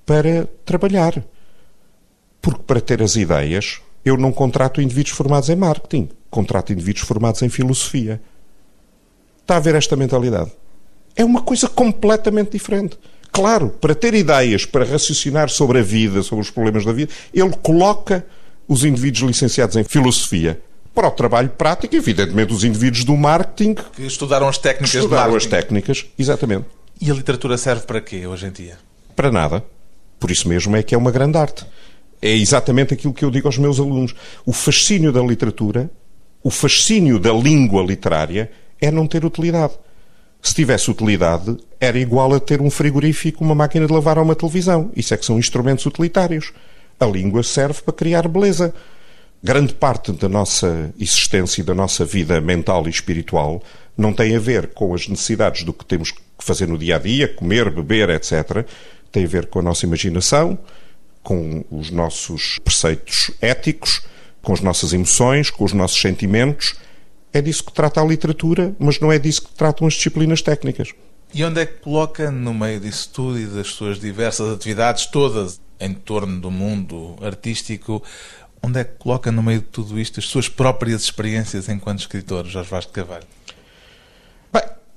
para 0.04 0.48
trabalhar. 0.64 1.22
Porque 2.42 2.62
para 2.64 2.80
ter 2.80 3.00
as 3.02 3.14
ideias, 3.14 3.80
eu 4.04 4.16
não 4.16 4.32
contrato 4.32 4.80
indivíduos 4.80 5.14
formados 5.14 5.48
em 5.48 5.56
marketing, 5.56 6.08
contrato 6.30 6.72
indivíduos 6.72 7.06
formados 7.06 7.42
em 7.42 7.48
filosofia. 7.48 8.20
Está 9.40 9.56
a 9.56 9.60
ver 9.60 9.74
esta 9.74 9.96
mentalidade? 9.96 10.52
É 11.16 11.24
uma 11.24 11.42
coisa 11.42 11.68
completamente 11.68 12.52
diferente. 12.52 12.98
Claro, 13.32 13.70
para 13.70 13.94
ter 13.94 14.14
ideias, 14.14 14.64
para 14.64 14.84
raciocinar 14.84 15.48
sobre 15.48 15.78
a 15.78 15.82
vida, 15.82 16.22
sobre 16.22 16.42
os 16.42 16.50
problemas 16.50 16.84
da 16.84 16.92
vida, 16.92 17.12
ele 17.32 17.54
coloca 17.62 18.24
os 18.66 18.84
indivíduos 18.84 19.28
licenciados 19.28 19.76
em 19.76 19.84
filosofia 19.84 20.60
para 20.94 21.08
o 21.08 21.10
trabalho 21.10 21.48
prático, 21.50 21.94
evidentemente 21.94 22.52
os 22.52 22.64
indivíduos 22.64 23.04
do 23.04 23.16
marketing 23.16 23.74
que 23.74 24.02
estudaram 24.02 24.48
as 24.48 24.58
técnicas 24.58 24.94
estudaram 24.94 25.36
as 25.36 25.46
técnicas, 25.46 26.06
exatamente. 26.18 26.66
E 27.00 27.10
a 27.10 27.14
literatura 27.14 27.56
serve 27.56 27.86
para 27.86 28.00
quê 28.00 28.26
hoje 28.26 28.46
em 28.46 28.50
dia? 28.50 28.78
Para 29.14 29.30
nada. 29.30 29.64
Por 30.18 30.30
isso 30.30 30.48
mesmo 30.48 30.76
é 30.76 30.82
que 30.82 30.94
é 30.94 30.98
uma 30.98 31.10
grande 31.10 31.38
arte. 31.38 31.64
É 32.22 32.30
exatamente 32.30 32.94
aquilo 32.94 33.14
que 33.14 33.24
eu 33.24 33.30
digo 33.30 33.48
aos 33.48 33.58
meus 33.58 33.80
alunos. 33.80 34.14
O 34.44 34.52
fascínio 34.52 35.12
da 35.12 35.22
literatura, 35.22 35.90
o 36.42 36.50
fascínio 36.50 37.18
da 37.18 37.32
língua 37.32 37.82
literária 37.82 38.50
é 38.80 38.90
não 38.90 39.06
ter 39.06 39.24
utilidade. 39.24 39.74
Se 40.42 40.54
tivesse 40.54 40.90
utilidade, 40.90 41.56
era 41.78 41.98
igual 41.98 42.32
a 42.34 42.40
ter 42.40 42.60
um 42.60 42.70
frigorífico, 42.70 43.44
uma 43.44 43.54
máquina 43.54 43.86
de 43.86 43.92
lavar 43.92 44.18
ou 44.18 44.24
uma 44.24 44.34
televisão. 44.34 44.90
Isso 44.96 45.12
é 45.12 45.16
que 45.16 45.24
são 45.24 45.38
instrumentos 45.38 45.84
utilitários. 45.84 46.52
A 46.98 47.06
língua 47.06 47.42
serve 47.42 47.82
para 47.82 47.92
criar 47.92 48.26
beleza. 48.26 48.74
Grande 49.42 49.74
parte 49.74 50.12
da 50.12 50.28
nossa 50.28 50.92
existência 50.98 51.62
e 51.62 51.64
da 51.64 51.74
nossa 51.74 52.04
vida 52.04 52.40
mental 52.40 52.86
e 52.86 52.90
espiritual 52.90 53.62
não 53.96 54.12
tem 54.12 54.36
a 54.36 54.38
ver 54.38 54.68
com 54.68 54.94
as 54.94 55.08
necessidades 55.08 55.62
do 55.62 55.72
que 55.72 55.84
temos 55.84 56.10
que 56.10 56.20
fazer 56.38 56.68
no 56.68 56.78
dia 56.78 56.96
a 56.96 56.98
dia, 56.98 57.28
comer, 57.28 57.70
beber, 57.70 58.10
etc. 58.10 58.66
Tem 59.12 59.24
a 59.24 59.28
ver 59.28 59.46
com 59.46 59.58
a 59.58 59.62
nossa 59.62 59.84
imaginação, 59.84 60.58
com 61.22 61.64
os 61.70 61.90
nossos 61.90 62.58
preceitos 62.64 63.30
éticos, 63.40 64.02
com 64.42 64.52
as 64.52 64.60
nossas 64.60 64.92
emoções, 64.92 65.50
com 65.50 65.64
os 65.64 65.72
nossos 65.72 66.00
sentimentos 66.00 66.74
é 67.32 67.40
disso 67.40 67.64
que 67.64 67.72
trata 67.72 68.00
a 68.00 68.04
literatura, 68.04 68.74
mas 68.78 68.98
não 68.98 69.10
é 69.12 69.18
disso 69.18 69.42
que 69.42 69.54
tratam 69.54 69.86
as 69.86 69.94
disciplinas 69.94 70.42
técnicas. 70.42 70.92
E 71.32 71.44
onde 71.44 71.60
é 71.60 71.66
que 71.66 71.80
coloca, 71.80 72.30
no 72.30 72.52
meio 72.52 72.80
disso 72.80 73.10
tudo 73.12 73.38
e 73.38 73.46
das 73.46 73.68
suas 73.68 74.00
diversas 74.00 74.52
atividades, 74.52 75.06
todas 75.06 75.60
em 75.78 75.94
torno 75.94 76.40
do 76.40 76.50
mundo 76.50 77.16
artístico, 77.22 78.02
onde 78.62 78.80
é 78.80 78.84
que 78.84 78.98
coloca 78.98 79.30
no 79.30 79.42
meio 79.42 79.60
de 79.60 79.66
tudo 79.66 79.98
isto 79.98 80.18
as 80.18 80.26
suas 80.26 80.48
próprias 80.48 81.02
experiências 81.02 81.68
enquanto 81.68 82.00
escritor, 82.00 82.46
Jorge 82.46 82.68
Vaz 82.68 82.86
de 82.86 82.92
Carvalho? 82.92 83.26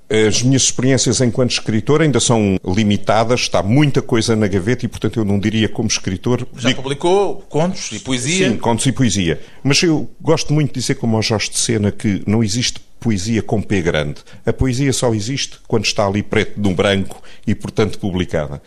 As 0.08 0.42
minhas 0.42 0.62
experiências 0.62 1.20
enquanto 1.20 1.52
escritor 1.52 2.02
ainda 2.02 2.20
são 2.20 2.58
limitadas, 2.64 3.40
está 3.40 3.62
muita 3.62 4.02
coisa 4.02 4.36
na 4.36 4.46
gaveta 4.46 4.84
e, 4.84 4.88
portanto, 4.88 5.18
eu 5.18 5.24
não 5.24 5.40
diria 5.40 5.68
como 5.68 5.88
escritor. 5.88 6.46
Já 6.56 6.68
digo... 6.68 6.82
publicou 6.82 7.36
contos 7.48 7.90
e 7.90 7.98
poesia? 7.98 8.50
Sim, 8.50 8.58
contos 8.58 8.84
e 8.86 8.92
poesia. 8.92 9.40
Mas 9.62 9.82
eu 9.82 10.10
gosto 10.20 10.52
muito 10.52 10.74
de 10.74 10.80
dizer, 10.80 10.96
como 10.96 11.16
ao 11.16 11.22
Jorge 11.22 11.50
de 11.50 11.58
Sena, 11.58 11.90
que 11.90 12.22
não 12.26 12.44
existe 12.44 12.80
poesia 13.00 13.42
com 13.42 13.62
P 13.62 13.80
grande. 13.80 14.16
A 14.44 14.52
poesia 14.52 14.92
só 14.92 15.14
existe 15.14 15.58
quando 15.66 15.84
está 15.84 16.06
ali 16.06 16.22
preto 16.22 16.60
no 16.60 16.74
branco 16.74 17.22
e, 17.46 17.54
portanto, 17.54 17.98
publicada. 17.98 18.62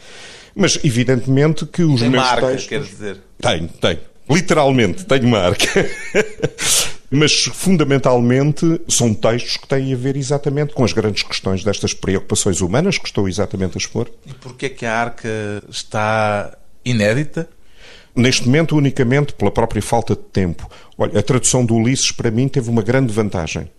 Mas, 0.56 0.80
evidentemente, 0.84 1.66
que 1.68 1.84
os 1.84 2.02
tem 2.02 2.10
meus 2.10 2.24
marca, 2.24 2.48
textos... 2.48 2.68
quer 2.68 2.82
dizer. 2.82 3.18
Tenho, 3.40 3.68
tenho. 3.68 4.00
Literalmente, 4.30 5.06
tenho 5.06 5.28
marca. 5.28 5.66
Mas, 7.10 7.46
fundamentalmente, 7.46 8.82
são 8.88 9.14
textos 9.14 9.56
que 9.58 9.68
têm 9.68 9.94
a 9.94 9.96
ver 9.96 10.18
exatamente 10.18 10.74
com 10.74 10.84
as 10.84 10.92
grandes 10.92 11.24
questões 11.24 11.64
destas 11.64 11.94
preocupações 11.94 12.60
humanas 12.60 12.98
que 12.98 13.08
estou 13.08 13.30
exatamente 13.30 13.78
a 13.78 13.80
expor. 13.80 14.10
E 14.26 14.34
porquê 14.34 14.66
é 14.66 14.70
que 14.70 14.86
a 14.86 14.94
arca 14.94 15.30
está 15.70 16.58
inédita? 16.84 17.48
Neste 18.14 18.46
momento, 18.46 18.76
unicamente 18.76 19.34
pela 19.34 19.52
própria 19.52 19.82
falta 19.82 20.16
de 20.16 20.24
tempo. 20.24 20.70
Olha, 20.98 21.20
a 21.20 21.24
tradução 21.24 21.66
do 21.66 21.76
Ulisses, 21.76 22.12
para 22.12 22.30
mim, 22.30 22.48
teve 22.48 22.70
uma 22.70 22.82
grande 22.82 23.14
vantagem. 23.14 23.70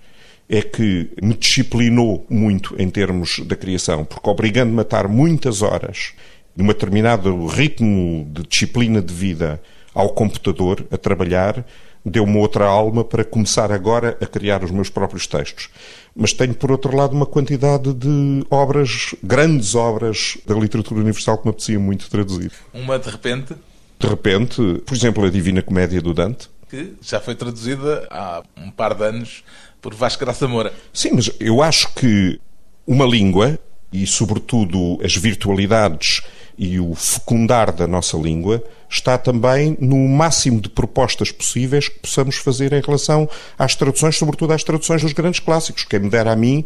É 0.48 0.62
que 0.62 1.10
me 1.22 1.34
disciplinou 1.34 2.24
muito 2.30 2.74
em 2.80 2.88
termos 2.88 3.40
da 3.40 3.54
criação, 3.54 4.06
porque 4.06 4.30
obrigando-me 4.30 4.78
a 4.78 4.82
estar 4.82 5.06
muitas 5.06 5.60
horas 5.60 6.14
num 6.56 6.68
determinado 6.68 7.46
ritmo 7.46 8.26
de 8.32 8.42
disciplina 8.44 9.02
de 9.02 9.12
vida 9.12 9.60
ao 9.92 10.10
computador, 10.10 10.86
a 10.90 10.96
trabalhar, 10.96 11.66
deu-me 12.08 12.36
outra 12.38 12.66
alma 12.66 13.04
para 13.04 13.24
começar 13.24 13.70
agora 13.70 14.16
a 14.20 14.26
criar 14.26 14.64
os 14.64 14.70
meus 14.70 14.88
próprios 14.88 15.26
textos. 15.26 15.70
Mas 16.14 16.32
tenho, 16.32 16.54
por 16.54 16.72
outro 16.72 16.96
lado, 16.96 17.14
uma 17.14 17.26
quantidade 17.26 17.92
de 17.92 18.44
obras, 18.50 19.14
grandes 19.22 19.74
obras 19.74 20.38
da 20.46 20.54
literatura 20.54 21.00
universal 21.00 21.38
que 21.38 21.44
me 21.44 21.50
apetecia 21.50 21.78
muito 21.78 22.10
traduzir. 22.10 22.52
Uma 22.72 22.98
de 22.98 23.08
repente? 23.08 23.54
De 23.98 24.06
repente, 24.06 24.82
por 24.84 24.94
exemplo, 24.94 25.24
a 25.24 25.30
Divina 25.30 25.62
Comédia 25.62 26.00
do 26.00 26.14
Dante. 26.14 26.48
Que 26.68 26.94
já 27.00 27.20
foi 27.20 27.34
traduzida 27.34 28.06
há 28.10 28.42
um 28.56 28.70
par 28.70 28.94
de 28.94 29.04
anos 29.04 29.44
por 29.80 29.94
Vasco 29.94 30.24
Graça 30.24 30.46
Moura. 30.46 30.72
Sim, 30.92 31.12
mas 31.14 31.30
eu 31.40 31.62
acho 31.62 31.92
que 31.94 32.40
uma 32.86 33.04
língua, 33.04 33.58
e 33.92 34.06
sobretudo 34.06 34.98
as 35.02 35.16
virtualidades 35.16 36.22
e 36.58 36.80
o 36.80 36.94
fecundar 36.94 37.72
da 37.72 37.86
nossa 37.86 38.16
língua 38.16 38.62
está 38.90 39.16
também 39.16 39.76
no 39.80 39.96
máximo 40.08 40.60
de 40.60 40.68
propostas 40.68 41.30
possíveis 41.30 41.88
que 41.88 42.00
possamos 42.00 42.36
fazer 42.36 42.72
em 42.72 42.80
relação 42.80 43.28
às 43.58 43.76
traduções, 43.76 44.16
sobretudo 44.16 44.52
às 44.52 44.64
traduções 44.64 45.02
dos 45.02 45.12
grandes 45.12 45.40
clássicos. 45.40 45.84
Quem 45.84 46.00
me 46.00 46.08
dera 46.10 46.32
a 46.32 46.36
mim 46.36 46.64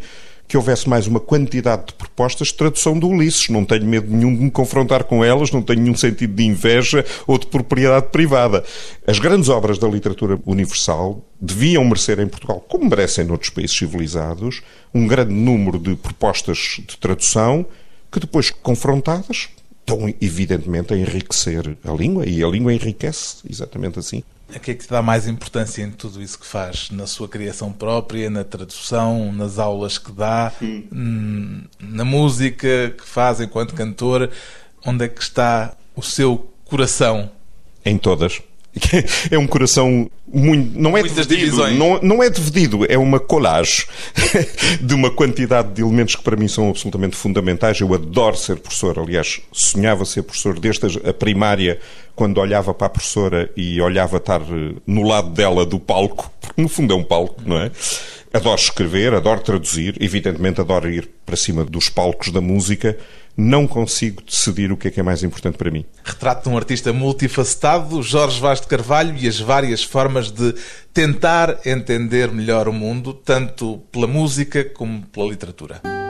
que 0.53 0.57
houvesse 0.59 0.87
mais 0.87 1.07
uma 1.07 1.19
quantidade 1.19 1.87
de 1.87 1.95
propostas 1.95 2.49
de 2.49 2.55
tradução 2.55 2.99
do 2.99 3.09
Ulisses. 3.09 3.49
Não 3.49 3.65
tenho 3.65 3.87
medo 3.87 4.15
nenhum 4.15 4.37
de 4.37 4.43
me 4.43 4.51
confrontar 4.51 5.05
com 5.05 5.25
elas, 5.25 5.51
não 5.51 5.63
tenho 5.63 5.81
nenhum 5.81 5.97
sentido 5.97 6.35
de 6.35 6.45
inveja 6.45 7.07
ou 7.27 7.39
de 7.39 7.47
propriedade 7.47 8.09
privada. 8.13 8.63
As 9.07 9.19
grandes 9.19 9.49
obras 9.49 9.79
da 9.79 9.89
literatura 9.89 10.39
universal 10.45 11.25
deviam 11.41 11.83
merecer 11.87 12.21
em 12.21 12.29
Portugal, 12.29 12.63
como 12.69 12.85
merecem 12.85 13.25
noutros 13.25 13.49
países 13.49 13.75
civilizados, 13.75 14.61
um 14.93 15.07
grande 15.07 15.33
número 15.33 15.79
de 15.79 15.97
propostas 15.97 16.83
de 16.87 16.99
tradução 16.99 17.65
que 18.13 18.21
depois 18.21 18.51
confrontadas 18.51 19.49
estão 19.81 20.15
evidentemente 20.21 20.93
a 20.93 20.99
enriquecer 20.99 21.79
a 21.83 21.93
língua 21.93 22.29
e 22.29 22.45
a 22.45 22.47
língua 22.47 22.75
enriquece 22.75 23.37
exatamente 23.49 23.99
assim. 23.99 24.23
A 24.55 24.59
que 24.59 24.71
é 24.71 24.75
que 24.75 24.85
te 24.85 24.91
dá 24.91 25.01
mais 25.01 25.27
importância 25.27 25.83
em 25.83 25.91
tudo 25.91 26.21
isso 26.23 26.39
que 26.39 26.47
faz? 26.47 26.91
Na 26.91 27.07
sua 27.07 27.29
criação 27.29 27.73
própria, 27.73 28.29
na 28.29 28.45
tradução, 28.45 29.33
nas 29.33 29.59
aulas 29.59 29.97
que 29.97 30.13
dá, 30.13 30.53
hum. 30.93 31.65
na 31.81 32.05
música 32.05 32.95
que 32.97 33.07
faz 33.07 33.41
enquanto 33.41 33.75
cantor? 33.75 34.31
Onde 34.85 35.05
é 35.07 35.09
que 35.09 35.23
está 35.23 35.75
o 35.97 36.03
seu 36.03 36.53
coração? 36.65 37.31
Em 37.85 37.97
todas. 37.97 38.43
é 39.31 39.39
um 39.39 39.47
coração 39.47 40.11
muito, 40.33 40.79
não 40.79 40.97
é 40.97 41.01
Muitas 41.01 41.27
dividido, 41.27 41.57
divisões. 41.57 41.79
não, 41.79 42.01
não 42.01 42.23
é 42.23 42.31
dividido, 42.31 42.87
é 42.89 42.97
uma 42.97 43.21
colagem 43.21 43.85
de 44.81 44.95
uma 44.95 45.11
quantidade 45.11 45.73
de 45.75 45.83
elementos 45.83 46.17
que 46.17 46.23
para 46.23 46.37
mim 46.37 46.49
são 46.49 46.71
absolutamente 46.71 47.15
fundamentais. 47.15 47.81
Eu 47.81 47.93
adoro 47.93 48.37
ser 48.37 48.57
professor, 48.57 48.99
aliás, 48.99 49.41
sonhava 49.53 50.05
ser 50.05 50.23
professor 50.23 50.59
desde 50.59 50.87
a 51.07 51.13
primária, 51.13 51.79
quando 52.15 52.39
olhava 52.39 52.73
para 52.73 52.87
a 52.87 52.91
professora 52.91 53.51
e 53.57 53.81
olhava 53.81 54.17
estar 54.17 54.41
eh, 54.41 54.75
no 54.87 55.03
lado 55.03 55.31
dela 55.31 55.67
do 55.67 55.79
palco, 55.79 56.31
porque 56.41 56.61
no 56.61 56.69
fundo 56.69 56.95
é 56.95 56.97
um 56.97 57.05
palco, 57.05 57.43
não 57.45 57.59
é? 57.59 57.71
Adoro 58.33 58.59
escrever, 58.59 59.13
adoro 59.13 59.41
traduzir, 59.41 59.97
evidentemente 60.01 60.61
adoro 60.61 60.91
ir 60.91 61.11
para 61.27 61.37
cima 61.37 61.65
dos 61.65 61.91
palcos 61.91 62.31
da 62.31 62.41
música, 62.41 62.97
não 63.37 63.67
consigo 63.67 64.23
decidir 64.23 64.71
o 64.73 64.77
que 64.77 64.89
é 64.89 64.91
que 64.91 65.01
é 65.01 65.03
mais 65.03 65.23
importante 65.23 65.57
para 65.57 65.71
mim. 65.71 65.85
Retrato 66.05 66.49
de 66.49 66.55
um 66.55 66.57
artista 66.57 66.93
multifacetado, 66.93 68.03
Jorge 68.03 68.41
Vaz 68.41 68.61
de 68.61 68.67
Carvalho, 68.67 69.17
e 69.17 69.27
as 69.27 69.41
várias 69.41 69.83
formas 69.83 70.31
de 70.31 70.55
tentar 70.93 71.59
entender 71.65 72.31
melhor 72.31 72.69
o 72.69 72.73
mundo, 72.73 73.15
tanto 73.15 73.79
pela 73.91 74.07
música 74.07 74.65
como 74.65 75.03
pela 75.07 75.29
literatura. 75.29 76.02